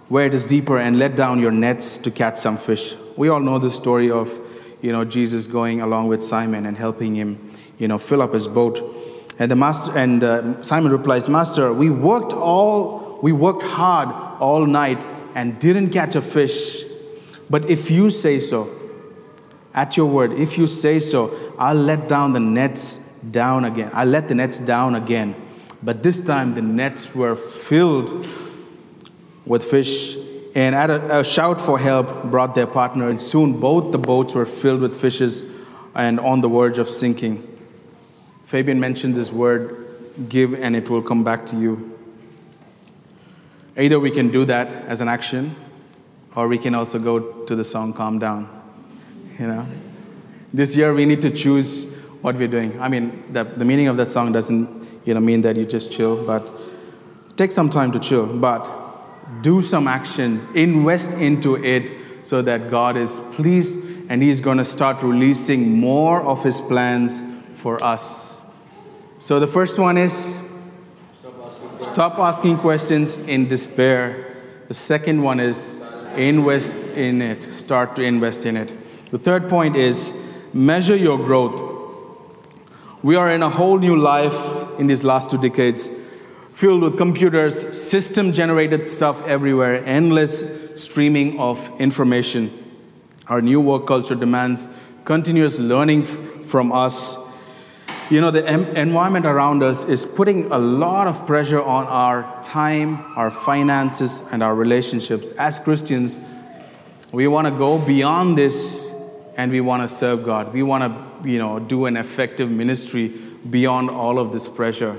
where 0.09 0.27
it 0.27 0.35
is 0.35 0.45
deeper 0.45 0.79
and 0.79 0.99
let 0.99 1.17
down 1.17 1.39
your 1.39 1.53
nets 1.53 1.99
to 1.99 2.11
catch 2.11 2.37
some 2.37 2.57
fish. 2.57 2.97
We 3.17 3.29
all 3.29 3.41
know 3.41 3.59
the 3.59 3.71
story 3.71 4.11
of 4.11 4.29
you 4.83 4.93
know, 4.93 5.05
Jesus 5.05 5.47
going 5.47 5.81
along 5.81 6.09
with 6.09 6.23
Simon 6.23 6.67
and 6.67 6.77
helping 6.77 7.15
him, 7.15 7.53
you 7.79 7.89
know, 7.89 7.99
fill 7.99 8.23
up 8.23 8.33
his 8.33 8.49
boat. 8.49 8.83
And 9.39 9.51
the 9.51 9.57
master 9.57 9.97
and 9.97 10.23
uh, 10.23 10.63
Simon 10.63 10.93
replies, 10.93 11.29
"Master, 11.29 11.73
we 11.73 11.91
worked 11.91 12.33
all 12.33 13.19
we 13.23 13.33
worked 13.33 13.63
hard 13.63 14.09
all 14.41 14.67
night 14.67 15.05
and 15.35 15.59
didn't 15.59 15.91
catch 15.91 16.15
a 16.15 16.23
fish. 16.23 16.85
But 17.49 17.69
if 17.69 17.91
you 17.91 18.11
say 18.11 18.41
so, 18.41 18.77
at 19.75 19.97
your 19.97 20.07
word, 20.07 20.33
if 20.33 20.59
you 20.59 20.67
say 20.67 20.99
so, 20.99 21.55
I'll 21.59 21.75
let 21.75 22.09
down 22.09 22.33
the 22.33 22.41
nets 22.41 22.99
down 23.31 23.65
again. 23.65 23.91
I 23.93 24.05
let 24.05 24.29
the 24.29 24.35
nets 24.35 24.59
down 24.59 24.95
again. 24.95 25.35
But 25.83 26.03
this 26.03 26.21
time 26.21 26.55
the 26.55 26.63
nets 26.63 27.15
were 27.15 27.37
filled 27.37 28.27
with 29.47 29.65
fish. 29.65 30.17
And 30.55 30.75
at 30.75 30.91
a, 30.91 31.21
a 31.21 31.25
shout 31.25 31.61
for 31.61 31.79
help 31.79 32.25
brought 32.25 32.55
their 32.55 32.67
partner, 32.67 33.09
and 33.09 33.21
soon 33.21 33.61
both 33.61 33.93
the 33.93 33.99
boats 33.99 34.35
were 34.35 34.47
filled 34.47 34.81
with 34.81 35.01
fishes 35.01 35.43
and 35.95 36.19
on 36.21 36.41
the 36.41 36.49
verge 36.49 36.79
of 36.79 36.89
sinking. 36.89 37.47
Fabian 38.45 38.81
mentioned 38.81 39.15
this 39.15 39.33
word, 39.33 39.87
give, 40.29 40.55
and 40.55 40.75
it 40.75 40.91
will 40.91 41.03
come 41.03 41.23
back 41.23 41.47
to 41.47 41.57
you. 41.57 41.99
Either 43.77 44.01
we 44.01 44.11
can 44.11 44.31
do 44.31 44.45
that 44.45 44.73
as 44.89 45.01
an 45.01 45.09
action, 45.09 45.55
or 46.35 46.49
we 46.49 46.59
can 46.59 46.75
also 46.75 46.99
go 46.99 47.45
to 47.45 47.55
the 47.55 47.65
song 47.65 47.93
Calm 47.93 48.19
Down. 48.19 48.49
You 49.39 49.47
know? 49.47 49.67
This 50.53 50.75
year 50.75 50.93
we 50.93 51.07
need 51.07 51.23
to 51.23 51.31
choose 51.31 51.87
what 52.23 52.37
we're 52.37 52.49
doing. 52.49 52.79
I 52.81 52.89
mean, 52.89 53.33
the, 53.33 53.45
the 53.45 53.65
meaning 53.65 53.87
of 53.87 53.97
that 53.97 54.09
song 54.09 54.33
doesn't 54.33 54.89
you 55.05 55.15
know, 55.15 55.21
mean 55.21 55.43
that 55.43 55.57
you 55.57 55.65
just 55.65 55.93
chill, 55.93 56.27
but 56.27 56.51
take 57.37 57.53
some 57.53 57.71
time 57.71 57.93
to 57.93 58.01
chill. 58.01 58.27
But 58.27 58.80
do 59.43 59.63
some 59.63 59.89
action, 59.89 60.47
invest 60.55 61.15
into 61.15 61.57
it 61.57 61.93
so 62.23 62.43
that 62.43 62.71
God 62.71 62.97
is 62.97 63.21
pleased 63.33 63.79
and 64.09 64.23
He's 64.23 64.41
going 64.41 64.59
to 64.59 64.65
start 64.65 65.03
releasing 65.03 65.79
more 65.79 66.21
of 66.23 66.43
His 66.43 66.61
plans 66.61 67.23
for 67.55 67.83
us. 67.83 68.45
So 69.19 69.39
the 69.39 69.47
first 69.47 69.79
one 69.79 69.97
is 69.99 70.43
stop 71.79 72.19
asking 72.19 72.59
questions 72.59 73.17
in 73.17 73.49
despair. 73.49 74.37
The 74.69 74.75
second 74.75 75.23
one 75.23 75.41
is 75.41 75.75
invest 76.17 76.85
in 76.97 77.23
it, 77.23 77.43
start 77.43 77.97
to 77.97 78.03
invest 78.03 78.47
in 78.47 78.57
it. 78.57 78.73
The 79.11 79.19
third 79.19 79.49
point 79.49 79.77
is 79.77 80.15
measure 80.53 80.97
your 80.97 81.19
growth. 81.19 81.79
We 83.03 83.17
are 83.17 83.31
in 83.31 83.43
a 83.43 83.51
whole 83.51 83.79
new 83.79 83.97
life 83.97 84.79
in 84.79 84.87
these 84.87 85.05
last 85.05 85.31
two 85.31 85.39
decades, 85.39 85.91
filled 86.61 86.83
with 86.83 86.99
computers, 86.99 87.55
system 87.75 88.33
generated 88.33 88.87
stuff 88.87 89.27
everywhere, 89.27 89.83
endless 89.87 90.45
streaming 90.75 91.41
of 91.41 91.59
information. 91.81 92.53
Our 93.29 93.41
new 93.41 93.63
work 93.63 93.87
culture 93.87 94.15
demands 94.15 94.69
continuous 95.07 95.59
learning 95.59 96.05
from 96.05 96.71
us. 96.71 97.17
You 98.11 98.21
know, 98.21 98.31
the 98.31 98.47
em- 98.47 98.67
environment 98.77 99.25
around 99.25 99.63
us 99.63 99.85
is 99.85 100.05
putting 100.05 100.53
a 100.53 100.59
lot 100.59 101.07
of 101.07 101.27
pressure 101.27 101.63
on 101.63 101.87
our 101.87 102.43
time, 102.43 103.07
our 103.17 103.31
finances, 103.31 104.23
and 104.31 104.43
our 104.43 104.55
relationships. 104.55 105.33
As 105.39 105.59
Christians, 105.59 106.19
we 107.11 107.27
want 107.27 107.47
to 107.47 107.53
go 107.53 107.79
beyond 107.79 108.37
this 108.37 108.93
and 109.39 109.51
we 109.51 109.63
want 109.63 109.89
to 109.89 109.89
serve 109.89 110.27
God. 110.27 110.53
We 110.53 110.63
want 110.63 110.85
to 111.23 111.27
you 111.27 111.39
know, 111.39 111.59
do 111.59 111.87
an 111.87 111.97
effective 111.97 112.51
ministry 112.51 113.09
beyond 113.49 113.89
all 113.89 114.19
of 114.19 114.31
this 114.31 114.47
pressure. 114.47 114.99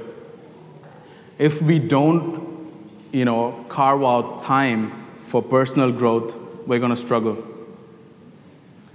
If 1.37 1.61
we 1.61 1.79
don't, 1.79 2.71
you 3.11 3.25
know, 3.25 3.65
carve 3.69 4.03
out 4.03 4.43
time 4.43 5.07
for 5.23 5.41
personal 5.41 5.91
growth, 5.91 6.35
we're 6.67 6.79
going 6.79 6.91
to 6.91 6.97
struggle. 6.97 7.43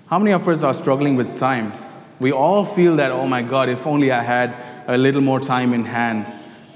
How 0.06 0.18
many 0.18 0.32
of 0.32 0.48
us 0.48 0.62
are 0.62 0.74
struggling 0.74 1.16
with 1.16 1.38
time? 1.38 1.72
We 2.20 2.32
all 2.32 2.64
feel 2.64 2.96
that, 2.96 3.10
oh 3.10 3.26
my 3.26 3.42
God, 3.42 3.68
if 3.68 3.86
only 3.86 4.12
I 4.12 4.22
had 4.22 4.54
a 4.86 4.96
little 4.96 5.20
more 5.20 5.40
time 5.40 5.74
in 5.74 5.84
hand, 5.84 6.26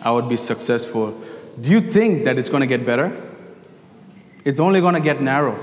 I 0.02 0.10
would 0.10 0.28
be 0.28 0.36
successful. 0.36 1.18
Do 1.60 1.70
you 1.70 1.80
think 1.80 2.24
that 2.24 2.38
it's 2.38 2.48
going 2.48 2.62
to 2.62 2.66
get 2.66 2.84
better? 2.84 3.28
It's 4.44 4.60
only 4.60 4.80
going 4.80 4.94
to 4.94 5.00
get 5.00 5.20
narrow. 5.20 5.58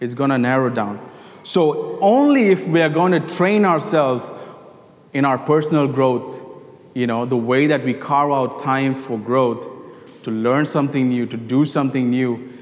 It's 0.00 0.14
going 0.14 0.30
to 0.30 0.38
narrow 0.38 0.70
down. 0.70 1.10
So, 1.44 1.98
only 2.00 2.50
if 2.50 2.66
we 2.66 2.80
are 2.82 2.88
going 2.88 3.12
to 3.12 3.20
train 3.36 3.64
ourselves 3.64 4.32
in 5.12 5.24
our 5.24 5.38
personal 5.38 5.88
growth, 5.88 6.40
you 6.94 7.06
know, 7.06 7.24
the 7.24 7.36
way 7.36 7.66
that 7.66 7.84
we 7.84 7.94
carve 7.94 8.30
out 8.30 8.58
time 8.58 8.94
for 8.94 9.18
growth, 9.18 9.66
to 10.24 10.30
learn 10.30 10.66
something 10.66 11.08
new, 11.08 11.26
to 11.26 11.36
do 11.36 11.64
something 11.64 12.10
new, 12.10 12.52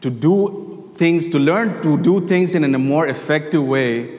to 0.00 0.10
do 0.10 0.92
things, 0.96 1.28
to 1.30 1.38
learn 1.38 1.82
to 1.82 1.98
do 1.98 2.26
things 2.26 2.54
in 2.54 2.74
a 2.74 2.78
more 2.78 3.06
effective 3.08 3.64
way, 3.64 4.18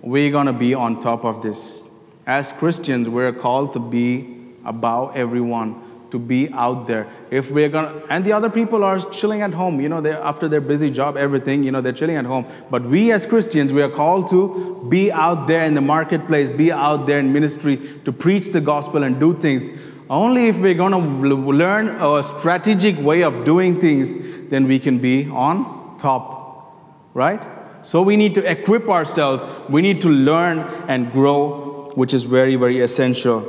we're 0.00 0.30
going 0.30 0.46
to 0.46 0.52
be 0.52 0.74
on 0.74 1.00
top 1.00 1.24
of 1.24 1.42
this. 1.42 1.88
As 2.26 2.52
Christians, 2.52 3.08
we're 3.08 3.32
called 3.32 3.72
to 3.74 3.78
be 3.78 4.38
above 4.64 5.16
everyone 5.16 5.80
to 6.10 6.18
be 6.18 6.50
out 6.52 6.86
there. 6.86 7.08
If 7.32 7.50
we're 7.50 7.70
gonna, 7.70 8.02
and 8.10 8.26
the 8.26 8.34
other 8.34 8.50
people 8.50 8.84
are 8.84 9.00
chilling 9.10 9.40
at 9.40 9.54
home, 9.54 9.80
you 9.80 9.88
know, 9.88 10.02
they 10.02 10.12
after 10.12 10.48
their 10.48 10.60
busy 10.60 10.90
job, 10.90 11.16
everything, 11.16 11.64
you 11.64 11.70
know, 11.70 11.80
they're 11.80 11.94
chilling 11.94 12.16
at 12.16 12.26
home. 12.26 12.44
But 12.70 12.84
we 12.84 13.10
as 13.10 13.24
Christians, 13.24 13.72
we 13.72 13.80
are 13.80 13.88
called 13.88 14.28
to 14.28 14.86
be 14.90 15.10
out 15.10 15.46
there 15.46 15.64
in 15.64 15.72
the 15.72 15.80
marketplace, 15.80 16.50
be 16.50 16.70
out 16.70 17.06
there 17.06 17.18
in 17.18 17.32
ministry, 17.32 17.78
to 18.04 18.12
preach 18.12 18.50
the 18.50 18.60
gospel 18.60 19.02
and 19.02 19.18
do 19.18 19.32
things. 19.32 19.70
Only 20.10 20.48
if 20.48 20.58
we're 20.58 20.74
gonna 20.74 20.98
learn 20.98 21.88
a 21.88 22.22
strategic 22.22 22.98
way 22.98 23.22
of 23.22 23.44
doing 23.46 23.80
things, 23.80 24.14
then 24.50 24.68
we 24.68 24.78
can 24.78 24.98
be 24.98 25.26
on 25.30 25.96
top, 25.96 27.08
right? 27.14 27.42
So 27.82 28.02
we 28.02 28.18
need 28.18 28.34
to 28.34 28.44
equip 28.44 28.90
ourselves. 28.90 29.46
We 29.70 29.80
need 29.80 30.02
to 30.02 30.10
learn 30.10 30.58
and 30.86 31.10
grow, 31.10 31.92
which 31.94 32.12
is 32.12 32.24
very, 32.24 32.56
very 32.56 32.80
essential. 32.80 33.40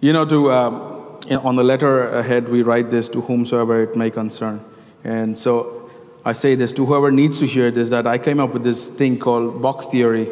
You 0.00 0.12
know, 0.12 0.24
to. 0.24 0.50
Uh, 0.50 0.95
on 1.30 1.56
the 1.56 1.64
letter 1.64 2.08
ahead, 2.08 2.48
we 2.48 2.62
write 2.62 2.90
this 2.90 3.08
to 3.08 3.20
whomsoever 3.20 3.82
it 3.82 3.96
may 3.96 4.10
concern. 4.10 4.64
And 5.04 5.36
so 5.36 5.90
I 6.24 6.32
say 6.32 6.54
this 6.54 6.72
to 6.74 6.86
whoever 6.86 7.10
needs 7.10 7.38
to 7.40 7.46
hear 7.46 7.70
this 7.70 7.88
that 7.90 8.06
I 8.06 8.18
came 8.18 8.40
up 8.40 8.52
with 8.52 8.64
this 8.64 8.90
thing 8.90 9.18
called 9.18 9.62
box 9.62 9.86
theory 9.86 10.26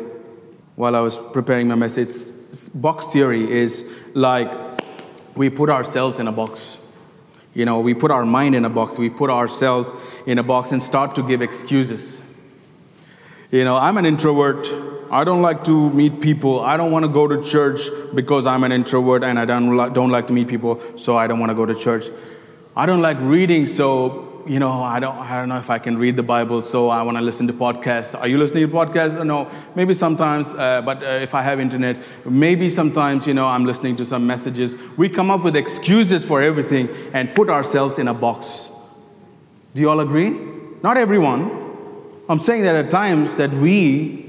while 0.76 0.96
I 0.96 1.00
was 1.00 1.16
preparing 1.16 1.68
my 1.68 1.76
message. 1.76 2.12
Box 2.74 3.06
theory 3.12 3.50
is 3.50 3.84
like 4.14 4.52
we 5.34 5.50
put 5.50 5.70
ourselves 5.70 6.18
in 6.18 6.28
a 6.28 6.32
box. 6.32 6.78
You 7.54 7.64
know, 7.64 7.78
we 7.80 7.94
put 7.94 8.10
our 8.10 8.26
mind 8.26 8.56
in 8.56 8.64
a 8.64 8.70
box, 8.70 8.98
we 8.98 9.08
put 9.08 9.30
ourselves 9.30 9.92
in 10.26 10.38
a 10.38 10.42
box 10.42 10.72
and 10.72 10.82
start 10.82 11.14
to 11.14 11.22
give 11.22 11.42
excuses. 11.42 12.20
You 13.52 13.62
know, 13.62 13.76
I'm 13.76 13.96
an 13.96 14.06
introvert. 14.06 14.66
I 15.14 15.22
don't 15.22 15.42
like 15.42 15.62
to 15.64 15.90
meet 15.90 16.20
people. 16.20 16.58
I 16.58 16.76
don't 16.76 16.90
want 16.90 17.04
to 17.04 17.08
go 17.08 17.28
to 17.28 17.40
church 17.40 17.82
because 18.16 18.48
I'm 18.48 18.64
an 18.64 18.72
introvert 18.72 19.22
and 19.22 19.38
I 19.38 19.44
don't, 19.44 19.76
li- 19.76 19.90
don't 19.92 20.10
like 20.10 20.26
to 20.26 20.32
meet 20.32 20.48
people, 20.48 20.80
so 20.98 21.16
I 21.16 21.28
don't 21.28 21.38
want 21.38 21.50
to 21.50 21.54
go 21.54 21.64
to 21.64 21.72
church. 21.72 22.06
I 22.74 22.84
don't 22.84 23.00
like 23.00 23.18
reading, 23.20 23.66
so 23.66 24.42
you 24.44 24.58
know, 24.58 24.72
I 24.82 24.98
don't, 24.98 25.16
I 25.16 25.38
don't 25.38 25.48
know 25.48 25.58
if 25.58 25.70
I 25.70 25.78
can 25.78 25.96
read 25.98 26.16
the 26.16 26.24
Bible, 26.24 26.64
so 26.64 26.88
I 26.88 27.00
want 27.02 27.16
to 27.16 27.22
listen 27.22 27.46
to 27.46 27.52
podcasts. 27.52 28.18
Are 28.20 28.26
you 28.26 28.38
listening 28.38 28.68
to 28.68 28.74
podcasts? 28.74 29.24
No, 29.24 29.48
maybe 29.76 29.94
sometimes, 29.94 30.52
uh, 30.52 30.82
but 30.82 31.00
uh, 31.04 31.06
if 31.06 31.32
I 31.32 31.42
have 31.42 31.60
internet, 31.60 31.96
maybe 32.24 32.68
sometimes, 32.68 33.24
you 33.24 33.34
know, 33.34 33.46
I'm 33.46 33.64
listening 33.64 33.94
to 33.96 34.04
some 34.04 34.26
messages. 34.26 34.76
We 34.96 35.08
come 35.08 35.30
up 35.30 35.44
with 35.44 35.54
excuses 35.54 36.24
for 36.24 36.42
everything 36.42 36.88
and 37.12 37.32
put 37.36 37.48
ourselves 37.50 38.00
in 38.00 38.08
a 38.08 38.14
box. 38.14 38.68
Do 39.76 39.80
you 39.80 39.88
all 39.88 40.00
agree? 40.00 40.36
Not 40.82 40.96
everyone. 40.96 41.60
I'm 42.28 42.40
saying 42.40 42.62
that 42.62 42.74
at 42.74 42.90
times 42.90 43.36
that 43.36 43.52
we 43.52 44.23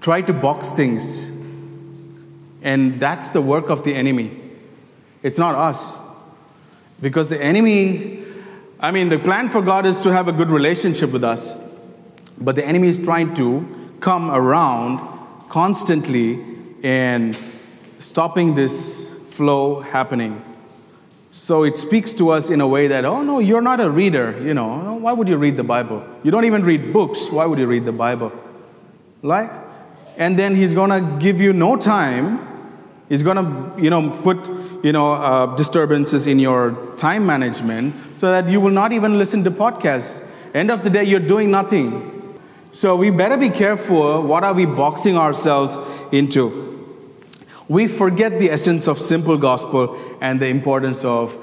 try 0.00 0.22
to 0.22 0.32
box 0.32 0.70
things, 0.70 1.30
and 2.62 3.00
that's 3.00 3.30
the 3.30 3.40
work 3.40 3.70
of 3.70 3.84
the 3.84 3.94
enemy. 3.94 4.38
It's 5.22 5.38
not 5.38 5.54
us. 5.54 5.98
Because 7.00 7.28
the 7.28 7.40
enemy 7.40 8.18
I 8.80 8.92
mean, 8.92 9.08
the 9.08 9.18
plan 9.18 9.48
for 9.48 9.60
God 9.60 9.86
is 9.86 10.00
to 10.02 10.12
have 10.12 10.28
a 10.28 10.32
good 10.32 10.52
relationship 10.52 11.10
with 11.10 11.24
us, 11.24 11.60
but 12.38 12.54
the 12.54 12.64
enemy 12.64 12.86
is 12.86 12.98
trying 13.00 13.34
to 13.34 13.66
come 13.98 14.30
around 14.30 15.00
constantly 15.48 16.44
and 16.84 17.36
stopping 17.98 18.54
this 18.54 19.12
flow 19.30 19.80
happening. 19.80 20.44
So 21.32 21.64
it 21.64 21.76
speaks 21.76 22.12
to 22.14 22.30
us 22.30 22.50
in 22.50 22.60
a 22.60 22.68
way 22.68 22.86
that, 22.86 23.04
oh 23.04 23.22
no, 23.22 23.40
you're 23.40 23.60
not 23.60 23.80
a 23.80 23.90
reader, 23.90 24.40
you 24.40 24.54
know, 24.54 24.94
why 24.94 25.12
would 25.12 25.26
you 25.26 25.36
read 25.36 25.56
the 25.56 25.64
Bible? 25.64 26.06
You 26.22 26.30
don't 26.30 26.44
even 26.44 26.62
read 26.62 26.92
books, 26.92 27.30
why 27.30 27.46
would 27.46 27.58
you 27.58 27.66
read 27.66 27.84
the 27.84 27.92
Bible? 27.92 28.32
Right? 29.22 29.50
And 30.18 30.38
then 30.38 30.54
he's 30.54 30.74
gonna 30.74 31.16
give 31.18 31.40
you 31.40 31.54
no 31.54 31.76
time. 31.76 32.46
He's 33.08 33.22
gonna, 33.22 33.72
you 33.78 33.88
know, 33.88 34.10
put 34.22 34.46
you 34.82 34.92
know, 34.92 35.14
uh, 35.14 35.56
disturbances 35.56 36.26
in 36.26 36.38
your 36.38 36.76
time 36.96 37.26
management 37.26 37.94
so 38.16 38.30
that 38.30 38.48
you 38.48 38.60
will 38.60 38.70
not 38.70 38.92
even 38.92 39.18
listen 39.18 39.42
to 39.44 39.50
podcasts. 39.50 40.24
End 40.54 40.70
of 40.70 40.84
the 40.84 40.90
day, 40.90 41.04
you're 41.04 41.20
doing 41.20 41.50
nothing. 41.50 42.14
So 42.70 42.94
we 42.94 43.10
better 43.10 43.36
be 43.36 43.50
careful 43.50 44.22
what 44.22 44.44
are 44.44 44.54
we 44.54 44.66
boxing 44.66 45.16
ourselves 45.16 45.78
into. 46.12 46.64
We 47.68 47.86
forget 47.86 48.38
the 48.38 48.50
essence 48.50 48.88
of 48.88 49.00
simple 49.00 49.36
gospel 49.36 49.98
and 50.20 50.40
the 50.40 50.48
importance 50.48 51.04
of 51.04 51.36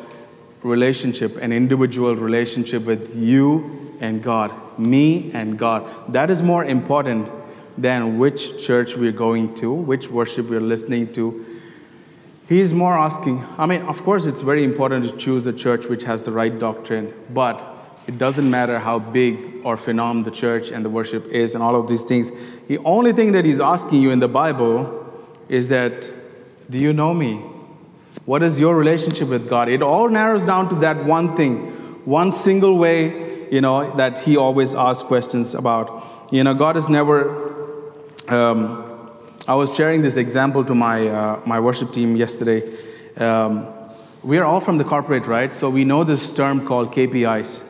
relationship, 0.64 1.38
an 1.38 1.52
individual 1.52 2.16
relationship 2.16 2.84
with 2.86 3.16
you 3.16 3.96
and 4.00 4.24
God, 4.24 4.80
me 4.80 5.32
and 5.34 5.58
God. 5.58 5.86
That 6.12 6.32
is 6.32 6.42
more 6.42 6.66
important 6.66 7.30
than 7.78 8.18
which 8.18 8.64
church 8.64 8.96
we're 8.96 9.12
going 9.12 9.54
to, 9.56 9.72
which 9.72 10.08
worship 10.10 10.50
we're 10.50 10.62
listening 10.62 11.12
to, 11.14 11.46
He's 12.48 12.76
more 12.76 12.94
asking, 12.94 13.44
I 13.58 13.66
mean, 13.66 13.82
of 13.84 14.04
course, 14.04 14.26
it's 14.26 14.42
very 14.42 14.64
important 14.64 15.06
to 15.06 15.18
choose 15.18 15.48
a 15.48 15.54
church 15.54 15.88
which 15.88 16.04
has 16.04 16.26
the 16.26 16.32
right 16.32 16.58
doctrine, 16.58 17.12
but 17.34 17.60
it 18.06 18.20
doesn't 18.20 18.50
matter 18.50 18.78
how 18.78 19.00
big 19.00 19.62
or 19.64 19.78
phenomenal 19.78 20.30
the 20.30 20.38
church 20.38 20.70
and 20.70 20.86
the 20.86 20.90
worship 20.90 21.26
is 21.26 21.56
and 21.56 21.64
all 21.64 21.76
of 21.76 21.88
these 21.88 22.04
things. 22.04 22.32
The 22.68 22.78
only 22.80 23.14
thing 23.14 23.32
that 23.32 23.46
he's 23.46 23.60
asking 23.60 24.00
you 24.00 24.12
in 24.12 24.20
the 24.20 24.28
Bible 24.28 25.12
is 25.50 25.70
that, 25.70 26.12
do 26.70 26.78
you 26.78 26.94
know 26.94 27.16
me? 27.16 27.38
What 28.26 28.44
is 28.44 28.60
your 28.60 28.76
relationship 28.76 29.30
with 29.30 29.50
God? 29.50 29.68
It 29.68 29.82
all 29.82 30.08
narrows 30.08 30.46
down 30.46 30.70
to 30.70 30.76
that 30.78 31.04
one 31.04 31.36
thing, 31.36 31.72
one 32.06 32.32
single 32.32 32.78
way, 32.78 33.50
you 33.52 33.60
know, 33.60 33.92
that 33.96 34.20
he 34.20 34.38
always 34.38 34.76
asks 34.76 35.02
questions 35.02 35.56
about. 35.56 36.30
You 36.32 36.44
know, 36.44 36.54
God 36.54 36.78
is 36.78 36.90
never 36.90 37.55
um, 38.28 39.12
I 39.48 39.54
was 39.56 39.76
sharing 39.76 40.02
this 40.02 40.18
example 40.18 40.64
to 40.66 40.74
my, 40.74 41.08
uh, 41.08 41.42
my 41.46 41.60
worship 41.60 41.92
team 41.92 42.16
yesterday. 42.16 42.64
Um, 43.18 43.68
we 44.24 44.40
are 44.40 44.44
all 44.44 44.60
from 44.60 44.78
the 44.80 44.84
corporate, 44.84 45.28
right? 45.28 45.54
So 45.54 45.70
we 45.70 45.86
know 45.86 46.04
this 46.04 46.32
term 46.32 46.66
called 46.66 46.92
KPIs. 46.92 47.64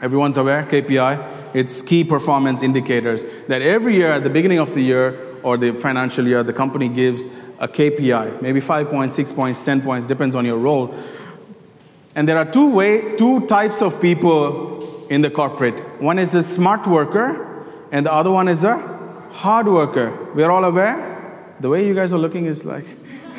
Everyone's 0.00 0.38
aware, 0.38 0.62
KPI? 0.64 1.54
It's 1.54 1.82
key 1.82 2.04
performance 2.04 2.62
indicators. 2.62 3.22
That 3.48 3.60
every 3.60 3.96
year, 3.96 4.12
at 4.12 4.24
the 4.24 4.30
beginning 4.30 4.58
of 4.58 4.72
the 4.72 4.80
year 4.80 5.36
or 5.42 5.58
the 5.58 5.72
financial 5.72 6.26
year, 6.26 6.42
the 6.42 6.54
company 6.54 6.88
gives 6.88 7.26
a 7.58 7.68
KPI, 7.68 8.40
maybe 8.40 8.60
five 8.60 8.88
points, 8.88 9.14
six 9.14 9.32
points, 9.32 9.62
10 9.62 9.82
points, 9.82 10.06
depends 10.06 10.34
on 10.34 10.46
your 10.46 10.56
role. 10.56 10.94
And 12.14 12.26
there 12.26 12.38
are 12.38 12.50
two, 12.50 12.70
way, 12.70 13.16
two 13.16 13.46
types 13.46 13.82
of 13.82 14.00
people 14.00 15.06
in 15.10 15.20
the 15.20 15.30
corporate 15.30 16.00
one 16.00 16.18
is 16.18 16.34
a 16.34 16.42
smart 16.42 16.86
worker, 16.86 17.66
and 17.92 18.06
the 18.06 18.12
other 18.12 18.30
one 18.30 18.48
is 18.48 18.64
a 18.64 18.99
hard 19.30 19.66
worker. 19.66 20.32
We're 20.34 20.50
all 20.50 20.64
aware? 20.64 21.54
The 21.60 21.68
way 21.68 21.86
you 21.86 21.94
guys 21.94 22.12
are 22.12 22.18
looking 22.18 22.46
is 22.46 22.64
like, 22.64 22.84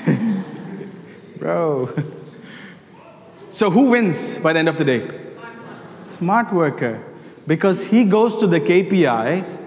bro. 1.37 1.89
So, 3.49 3.69
who 3.69 3.89
wins 3.89 4.37
by 4.37 4.53
the 4.53 4.59
end 4.59 4.69
of 4.69 4.77
the 4.77 4.85
day? 4.85 5.07
Smart 6.03 6.53
worker. 6.53 7.03
Because 7.47 7.85
he 7.85 8.03
goes 8.03 8.37
to 8.37 8.47
the 8.47 8.59
KPIs, 8.59 9.57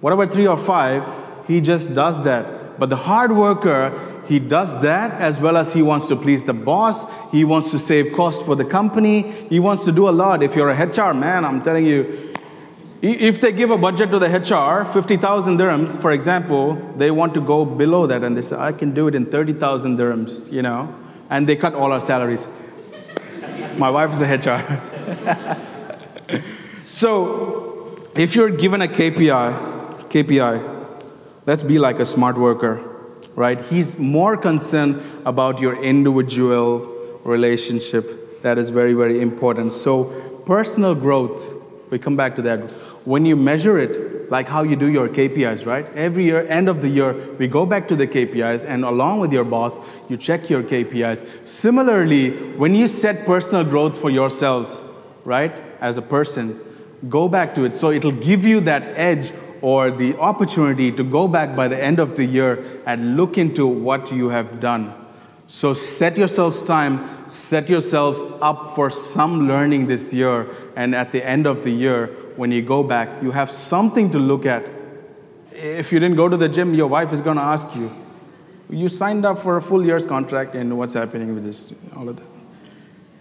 whatever 0.00 0.26
three 0.26 0.46
or 0.46 0.56
five, 0.56 1.04
he 1.46 1.60
just 1.60 1.94
does 1.94 2.22
that. 2.22 2.78
But 2.78 2.90
the 2.90 2.96
hard 2.96 3.32
worker, 3.32 3.92
he 4.26 4.38
does 4.38 4.80
that 4.82 5.20
as 5.20 5.40
well 5.40 5.56
as 5.56 5.72
he 5.72 5.82
wants 5.82 6.08
to 6.08 6.16
please 6.16 6.44
the 6.44 6.54
boss. 6.54 7.06
He 7.30 7.44
wants 7.44 7.70
to 7.70 7.78
save 7.78 8.12
cost 8.12 8.44
for 8.44 8.56
the 8.56 8.64
company. 8.64 9.22
He 9.48 9.60
wants 9.60 9.84
to 9.84 9.92
do 9.92 10.08
a 10.08 10.10
lot. 10.10 10.42
If 10.42 10.56
you're 10.56 10.70
a 10.70 10.86
HR 10.86 11.14
man, 11.14 11.44
I'm 11.44 11.62
telling 11.62 11.86
you, 11.86 12.25
if 13.12 13.40
they 13.40 13.52
give 13.52 13.70
a 13.70 13.76
budget 13.76 14.10
to 14.10 14.18
the 14.18 14.26
HR, 14.26 14.84
50,000 14.84 15.58
dirhams, 15.58 16.00
for 16.00 16.12
example, 16.12 16.74
they 16.96 17.10
want 17.10 17.34
to 17.34 17.40
go 17.40 17.64
below 17.64 18.06
that 18.06 18.24
and 18.24 18.36
they 18.36 18.42
say, 18.42 18.56
I 18.56 18.72
can 18.72 18.94
do 18.94 19.06
it 19.08 19.14
in 19.14 19.26
30,000 19.26 19.98
dirhams, 19.98 20.50
you 20.50 20.62
know, 20.62 20.94
and 21.28 21.46
they 21.46 21.56
cut 21.56 21.74
all 21.74 21.92
our 21.92 22.00
salaries. 22.00 22.48
My 23.76 23.90
wife 23.90 24.12
is 24.12 24.22
a 24.22 24.26
HR. 24.26 24.62
so, 26.86 28.00
if 28.14 28.34
you're 28.34 28.50
given 28.50 28.80
a 28.80 28.88
KPI, 28.88 30.08
KPI, 30.08 31.02
let's 31.44 31.62
be 31.62 31.78
like 31.78 32.00
a 32.00 32.06
smart 32.06 32.38
worker, 32.38 32.82
right? 33.34 33.60
He's 33.60 33.98
more 33.98 34.38
concerned 34.38 35.02
about 35.26 35.60
your 35.60 35.76
individual 35.82 37.20
relationship. 37.24 38.42
That 38.42 38.56
is 38.56 38.70
very, 38.70 38.94
very 38.94 39.20
important. 39.20 39.72
So, 39.72 40.04
personal 40.46 40.94
growth, 40.94 41.54
we 41.90 41.98
come 41.98 42.16
back 42.16 42.36
to 42.36 42.42
that 42.42 42.60
when 43.06 43.24
you 43.24 43.36
measure 43.36 43.78
it, 43.78 44.30
like 44.30 44.48
how 44.48 44.64
you 44.64 44.74
do 44.74 44.88
your 44.88 45.08
KPIs, 45.08 45.64
right? 45.64 45.86
Every 45.94 46.24
year, 46.24 46.44
end 46.48 46.68
of 46.68 46.82
the 46.82 46.88
year, 46.88 47.14
we 47.38 47.46
go 47.46 47.64
back 47.64 47.86
to 47.88 47.96
the 47.96 48.06
KPIs, 48.06 48.64
and 48.64 48.84
along 48.84 49.20
with 49.20 49.32
your 49.32 49.44
boss, 49.44 49.78
you 50.08 50.16
check 50.16 50.50
your 50.50 50.64
KPIs. 50.64 51.24
Similarly, 51.46 52.30
when 52.56 52.74
you 52.74 52.88
set 52.88 53.24
personal 53.24 53.64
growth 53.64 53.96
for 53.96 54.10
yourselves, 54.10 54.80
right, 55.24 55.62
as 55.80 55.96
a 55.96 56.02
person, 56.02 56.60
go 57.08 57.28
back 57.28 57.54
to 57.54 57.64
it. 57.64 57.76
So 57.76 57.92
it'll 57.92 58.10
give 58.10 58.44
you 58.44 58.60
that 58.62 58.82
edge 58.96 59.32
or 59.62 59.92
the 59.92 60.18
opportunity 60.18 60.90
to 60.90 61.04
go 61.04 61.28
back 61.28 61.54
by 61.54 61.68
the 61.68 61.80
end 61.80 62.00
of 62.00 62.16
the 62.16 62.24
year 62.24 62.82
and 62.86 63.16
look 63.16 63.38
into 63.38 63.66
what 63.66 64.10
you 64.10 64.30
have 64.30 64.58
done. 64.58 64.92
So 65.46 65.74
set 65.74 66.18
yourselves 66.18 66.60
time, 66.60 67.30
set 67.30 67.68
yourselves 67.68 68.20
up 68.42 68.72
for 68.74 68.90
some 68.90 69.46
learning 69.46 69.86
this 69.86 70.12
year, 70.12 70.48
and 70.74 70.92
at 70.94 71.12
the 71.12 71.24
end 71.24 71.46
of 71.46 71.62
the 71.62 71.70
year, 71.70 72.10
when 72.36 72.52
you 72.52 72.62
go 72.62 72.82
back, 72.82 73.22
you 73.22 73.30
have 73.30 73.50
something 73.50 74.10
to 74.10 74.18
look 74.18 74.46
at. 74.46 74.64
If 75.52 75.92
you 75.92 75.98
didn't 75.98 76.16
go 76.16 76.28
to 76.28 76.36
the 76.36 76.48
gym, 76.48 76.74
your 76.74 76.88
wife 76.88 77.12
is 77.12 77.20
going 77.20 77.36
to 77.36 77.42
ask 77.42 77.66
you. 77.74 77.90
You 78.68 78.88
signed 78.88 79.24
up 79.24 79.38
for 79.38 79.56
a 79.56 79.62
full 79.62 79.84
year's 79.84 80.06
contract, 80.06 80.54
and 80.54 80.76
what's 80.76 80.94
happening 80.94 81.34
with 81.34 81.44
this, 81.44 81.72
all 81.96 82.08
of 82.08 82.16
that. 82.16 82.26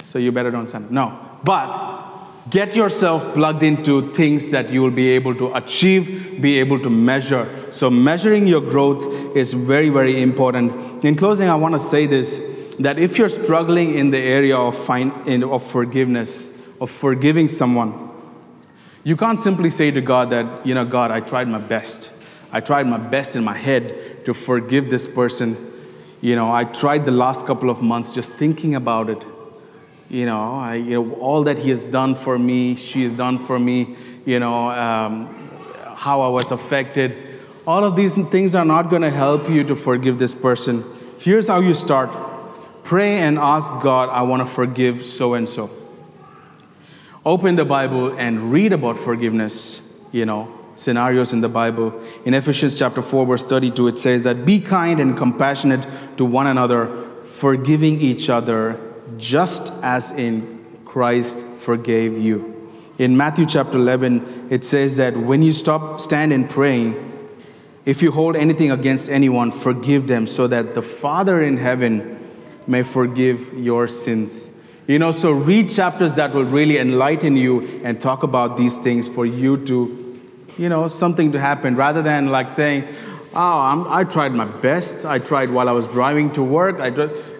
So 0.04 0.20
you 0.20 0.32
better 0.32 0.52
don't 0.52 0.68
sign 0.68 0.86
up. 0.86 0.92
No. 0.92 1.20
But 1.44 2.50
get 2.50 2.76
yourself 2.76 3.34
plugged 3.34 3.64
into 3.64 4.12
things 4.14 4.50
that 4.50 4.70
you 4.70 4.82
will 4.82 4.92
be 4.92 5.10
able 5.10 5.36
to 5.36 5.54
achieve, 5.56 6.42
be 6.42 6.60
able 6.60 6.80
to 6.80 6.90
measure. 6.90 7.48
So 7.72 7.90
measuring 7.90 8.48
your 8.48 8.62
growth 8.62 9.36
is 9.36 9.54
very, 9.54 9.90
very 9.90 10.22
important. 10.22 11.04
In 11.06 11.16
closing, 11.16 11.50
I 11.50 11.56
want 11.56 11.74
to 11.76 11.80
say 11.80 12.06
this 12.06 12.42
that 12.80 13.00
if 13.00 13.18
you're 13.18 13.30
struggling 13.30 13.96
in 13.96 14.10
the 14.10 14.20
area 14.20 14.58
of, 14.58 14.78
find, 14.78 15.44
of 15.44 15.64
forgiveness, 15.64 16.52
of 16.82 16.92
forgiving 16.92 17.48
someone, 17.48 18.05
you 19.06 19.16
can't 19.16 19.40
simply 19.40 19.70
say 19.70 19.92
to 19.92 20.02
God 20.02 20.32
that, 20.32 20.66
you 20.66 20.74
know, 20.74 20.84
God, 20.84 21.12
I 21.12 21.20
tried 21.20 21.48
my 21.48 21.60
best. 21.60 22.12
I 22.52 22.60
tried 22.60 22.88
my 22.88 22.98
best 22.98 23.36
in 23.36 23.44
my 23.44 23.54
head 23.54 24.26
to 24.26 24.34
forgive 24.34 24.90
this 24.90 25.06
person. 25.06 25.72
You 26.22 26.36
know, 26.36 26.52
I 26.52 26.64
tried 26.64 27.06
the 27.06 27.12
last 27.12 27.46
couple 27.46 27.70
of 27.70 27.84
months 27.84 28.12
just 28.12 28.34
thinking 28.34 28.74
about 28.74 29.12
it. 29.12 29.24
You 30.10 30.26
know, 30.26 30.56
I, 30.56 30.76
you 30.76 31.04
know 31.04 31.14
all 31.18 31.44
that 31.44 31.60
he 31.60 31.70
has 31.70 31.86
done 31.86 32.16
for 32.16 32.40
me, 32.40 32.76
she 32.76 33.04
has 33.04 33.14
done 33.14 33.38
for 33.38 33.60
me, 33.60 33.96
you 34.26 34.40
know, 34.40 34.72
um, 34.72 35.28
how 35.96 36.22
I 36.22 36.28
was 36.28 36.52
affected. 36.52 37.16
All 37.68 37.84
of 37.84 37.96
these 37.96 38.16
things 38.30 38.56
are 38.56 38.66
not 38.66 38.90
going 38.90 39.04
to 39.04 39.12
help 39.12 39.48
you 39.52 39.64
to 39.66 39.76
forgive 39.76 40.18
this 40.18 40.34
person. 40.34 40.84
Here's 41.20 41.48
how 41.48 41.60
you 41.60 41.76
start 41.76 42.10
pray 42.84 43.18
and 43.18 43.38
ask 43.38 43.72
God, 43.82 44.10
I 44.10 44.24
want 44.24 44.42
to 44.42 44.48
forgive 44.48 45.06
so 45.06 45.36
and 45.36 45.48
so. 45.48 45.70
Open 47.26 47.56
the 47.56 47.66
Bible 47.66 48.16
and 48.18 48.52
read 48.52 48.72
about 48.72 48.98
forgiveness, 48.98 49.82
you 50.12 50.26
know, 50.26 50.54
scenarios 50.76 51.34
in 51.34 51.42
the 51.42 51.50
Bible. 51.50 52.00
In 52.24 52.34
Ephesians 52.34 52.78
chapter 52.78 53.02
4, 53.02 53.26
verse 53.26 53.44
32, 53.44 53.88
it 53.88 54.00
says 54.00 54.24
that 54.24 54.46
be 54.46 54.60
kind 54.60 55.00
and 55.00 55.18
compassionate 55.18 55.88
to 56.18 56.26
one 56.26 56.48
another, 56.48 57.04
forgiving 57.24 58.00
each 58.00 58.30
other, 58.30 58.80
just 59.18 59.74
as 59.82 60.12
in 60.12 60.64
Christ 60.86 61.44
forgave 61.58 62.18
you. 62.18 62.52
In 63.00 63.18
Matthew 63.18 63.46
chapter 63.46 63.78
11, 63.78 64.48
it 64.50 64.64
says 64.64 64.98
that 64.98 65.18
when 65.18 65.42
you 65.42 65.52
stop, 65.52 66.00
stand 66.00 66.32
and 66.32 66.50
pray, 66.50 66.96
if 67.86 68.02
you 68.02 68.12
hold 68.12 68.36
anything 68.36 68.72
against 68.72 69.10
anyone, 69.10 69.52
forgive 69.52 70.08
them, 70.08 70.28
so 70.28 70.48
that 70.48 70.74
the 70.76 70.82
Father 70.82 71.42
in 71.42 71.58
heaven 71.58 72.20
may 72.68 72.84
forgive 72.84 73.54
your 73.54 73.88
sins. 73.88 74.50
You 74.88 75.00
know, 75.00 75.12
so 75.12 75.32
read 75.32 75.70
chapters 75.70 76.14
that 76.14 76.34
will 76.34 76.46
really 76.46 76.78
enlighten 76.78 77.36
you 77.36 77.82
and 77.84 78.00
talk 78.00 78.24
about 78.24 78.56
these 78.56 78.78
things 78.78 79.08
for 79.08 79.26
you 79.26 79.66
to, 79.66 80.22
you 80.58 80.70
know, 80.70 80.88
something 80.88 81.32
to 81.32 81.40
happen 81.40 81.76
rather 81.76 82.04
than 82.04 82.28
like 82.28 82.52
saying, 82.52 82.88
Oh, 83.34 83.60
I'm, 83.60 83.86
i 83.88 84.06
tried 84.06 84.32
my 84.32 84.46
best. 84.46 85.06
I 85.06 85.20
tried 85.20 85.52
while 85.52 85.68
I 85.68 85.74
was 85.74 85.90
driving 85.90 86.32
to 86.34 86.44
work. 86.44 86.78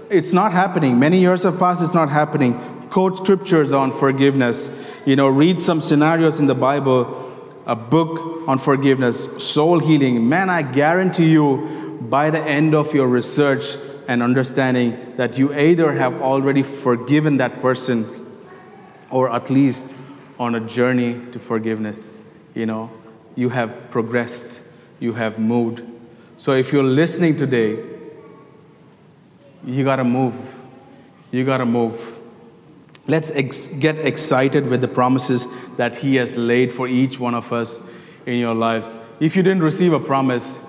It's 0.10 0.34
not 0.34 0.52
happening. 0.52 1.00
Many 1.00 1.20
years 1.20 1.44
have 1.44 1.58
passed, 1.58 1.82
it's 1.82 1.94
not 1.94 2.10
happening. 2.10 2.60
Quote 2.90 3.18
scriptures 3.18 3.72
on 3.72 3.94
forgiveness. 3.94 4.70
You 5.06 5.16
know, 5.16 5.28
read 5.28 5.62
some 5.62 5.82
scenarios 5.82 6.40
in 6.40 6.48
the 6.48 6.56
Bible 6.56 7.22
a 7.66 7.76
book 7.76 8.48
on 8.48 8.60
forgiveness, 8.60 9.28
soul 9.44 9.80
healing. 9.80 10.30
Man, 10.30 10.50
I 10.50 10.62
guarantee 10.62 11.32
you, 11.32 11.98
by 12.10 12.30
the 12.30 12.40
end 12.40 12.76
of 12.76 12.94
your 12.94 13.08
research 13.08 13.76
and 14.08 14.22
understanding, 14.22 15.14
that 15.18 15.38
you 15.38 15.54
either 15.54 15.94
have 15.94 16.22
already 16.22 16.64
forgiven 16.64 17.38
that 17.38 17.62
person 17.62 18.06
or 19.10 19.32
at 19.34 19.50
least 19.50 19.96
on 20.40 20.56
a 20.56 20.60
journey 20.60 21.20
to 21.32 21.40
forgiveness. 21.40 22.26
You 22.54 22.66
know, 22.66 22.92
you 23.36 23.50
have 23.50 23.90
progressed, 23.92 24.62
you 25.00 25.14
have 25.14 25.40
moved. 25.40 25.84
So 26.38 26.54
if 26.54 26.74
you're 26.74 26.84
listening 26.84 27.36
today, 27.36 27.84
you 29.66 29.84
got 29.84 29.98
to 29.98 30.04
move. 30.04 30.60
You 31.32 31.46
got 31.46 31.58
to 31.58 31.66
move. 31.66 32.20
Let's 33.08 33.32
ex- 33.32 33.68
get 33.68 34.00
excited 34.00 34.68
with 34.68 34.82
the 34.82 34.88
promises 34.88 35.48
that 35.78 35.96
He 35.96 36.16
has 36.16 36.38
laid 36.38 36.72
for 36.72 36.88
each 36.88 37.20
one 37.20 37.36
of 37.36 37.52
us 37.54 37.80
in 38.26 38.38
your 38.38 38.56
lives. 38.56 38.98
If 39.20 39.36
you 39.36 39.44
didn't 39.44 39.64
receive 39.64 39.94
a 39.94 40.00
promise, 40.00 40.60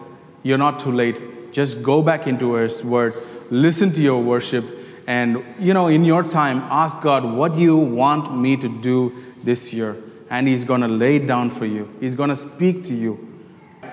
you're 0.43 0.59
not 0.59 0.79
too 0.79 0.93
late. 0.93 1.21
Just 1.57 1.83
go 1.83 2.03
back 2.03 2.27
into 2.27 2.53
His 2.53 2.85
Word, 2.85 3.15
listen 3.49 3.91
to 3.93 4.03
your 4.03 4.23
worship, 4.23 4.63
and 5.07 5.43
you 5.59 5.73
know, 5.73 5.89
in 5.89 6.05
your 6.05 6.23
time, 6.23 6.59
ask 6.69 7.01
God, 7.01 7.25
what 7.25 7.55
do 7.55 7.63
you 7.63 7.79
want 7.79 8.37
me 8.37 8.59
to 8.59 8.69
do 8.69 9.25
this 9.43 9.73
year? 9.73 9.97
And 10.29 10.47
He's 10.47 10.67
gonna 10.67 10.87
lay 10.87 11.17
it 11.17 11.27
down 11.27 11.49
for 11.49 11.65
you, 11.65 11.89
He's 11.99 12.15
gonna 12.15 12.37
speak 12.37 12.85
to 12.85 12.95
you. 12.95 13.23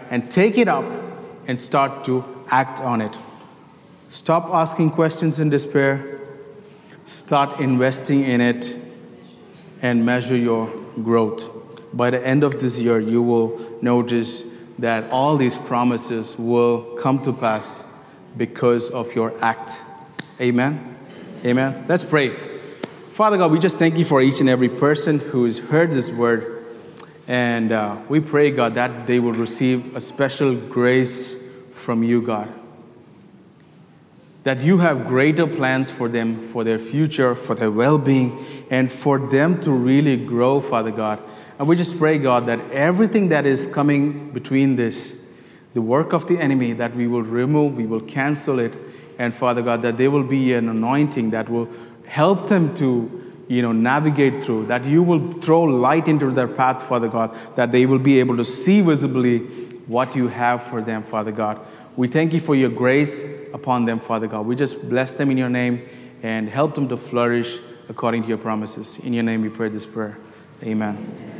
And 0.09 0.29
take 0.29 0.57
it 0.57 0.67
up 0.67 0.83
and 1.47 1.59
start 1.61 2.03
to 2.03 2.25
act 2.49 2.81
on 2.81 2.99
it. 2.99 3.17
Stop 4.09 4.49
asking 4.49 4.91
questions 4.91 5.39
in 5.39 5.49
despair 5.49 6.19
Start 7.05 7.61
investing 7.61 8.23
in 8.23 8.41
it 8.41 8.77
and 9.81 10.05
measure 10.05 10.35
your 10.35 10.67
growth. 11.01 11.49
By 11.93 12.09
the 12.09 12.27
end 12.27 12.43
of 12.43 12.59
this 12.59 12.77
year, 12.77 12.99
you 12.99 13.21
will 13.21 13.77
notice 13.81 14.45
that 14.79 15.09
all 15.11 15.37
these 15.37 15.57
promises 15.57 16.37
will 16.37 16.95
come 16.97 17.21
to 17.23 17.33
pass 17.33 17.83
because 18.37 18.89
of 18.89 19.13
your 19.13 19.33
act. 19.43 19.81
Amen. 20.41 20.95
Amen. 21.45 21.85
Let's 21.87 22.03
pray. 22.03 22.35
Father 23.11 23.37
God, 23.37 23.51
we 23.51 23.59
just 23.59 23.77
thank 23.77 23.97
you 23.97 24.05
for 24.05 24.21
each 24.21 24.39
and 24.39 24.49
every 24.49 24.69
person 24.69 25.19
who's 25.19 25.59
heard 25.59 25.91
this 25.91 26.09
word. 26.09 26.65
And 27.27 27.71
uh, 27.71 27.97
we 28.09 28.19
pray, 28.19 28.51
God, 28.51 28.73
that 28.75 29.07
they 29.07 29.19
will 29.19 29.33
receive 29.33 29.95
a 29.95 30.01
special 30.01 30.55
grace 30.55 31.35
from 31.73 32.03
you, 32.03 32.21
God 32.21 32.53
that 34.43 34.61
you 34.61 34.77
have 34.77 35.07
greater 35.07 35.47
plans 35.47 35.89
for 35.89 36.07
them, 36.07 36.39
for 36.47 36.63
their 36.63 36.79
future, 36.79 37.33
for 37.33 37.55
their 37.55 37.71
well 37.71 37.97
being, 37.97 38.45
and 38.69 38.91
for 38.91 39.17
them 39.17 39.59
to 39.61 39.71
really 39.71 40.17
grow, 40.17 40.59
Father 40.59 40.91
God. 40.91 41.19
And 41.63 41.69
we 41.69 41.77
just 41.77 41.97
pray, 41.97 42.17
God, 42.17 42.47
that 42.47 42.59
everything 42.71 43.29
that 43.29 43.45
is 43.45 43.67
coming 43.67 44.31
between 44.31 44.75
this, 44.75 45.15
the 45.73 45.81
work 45.81 46.11
of 46.11 46.27
the 46.27 46.37
enemy, 46.37 46.73
that 46.73 46.93
we 46.93 47.07
will 47.07 47.23
remove, 47.23 47.77
we 47.77 47.85
will 47.85 48.01
cancel 48.01 48.59
it, 48.59 48.73
and 49.17 49.33
Father 49.33 49.61
God, 49.61 49.81
that 49.83 49.95
there 49.95 50.11
will 50.11 50.25
be 50.25 50.51
an 50.51 50.67
anointing 50.67 51.29
that 51.29 51.47
will 51.47 51.69
help 52.05 52.49
them 52.49 52.75
to 52.75 53.33
you 53.47 53.61
know 53.61 53.71
navigate 53.71 54.43
through 54.43 54.65
that 54.65 54.83
you 54.83 55.01
will 55.01 55.31
throw 55.39 55.63
light 55.63 56.07
into 56.07 56.31
their 56.31 56.47
path 56.47 56.81
father 56.81 57.09
god 57.09 57.37
that 57.55 57.73
they 57.73 57.85
will 57.85 57.99
be 57.99 58.17
able 58.17 58.37
to 58.37 58.45
see 58.45 58.79
visibly 58.79 59.39
what 59.87 60.15
you 60.15 60.29
have 60.29 60.63
for 60.63 60.81
them 60.81 61.03
father 61.03 61.31
god 61.31 61.59
we 61.95 62.07
thank 62.07 62.33
you 62.33 62.39
for 62.39 62.55
your 62.55 62.69
grace 62.69 63.27
upon 63.53 63.85
them, 63.85 63.99
Father 63.99 64.25
God. 64.25 64.47
We 64.47 64.55
just 64.55 64.89
bless 64.89 65.13
them 65.13 65.29
in 65.29 65.37
your 65.37 65.49
name 65.49 65.87
and 66.23 66.49
help 66.49 66.73
them 66.73 66.89
to 66.89 66.97
flourish 66.97 67.59
according 67.87 68.23
to 68.23 68.29
your 68.29 68.39
promises. 68.39 68.97
In 69.03 69.13
your 69.13 69.23
name 69.23 69.41
we 69.41 69.49
pray 69.49 69.69
this 69.69 69.85
prayer. 69.85 70.17
Amen. 70.63 71.32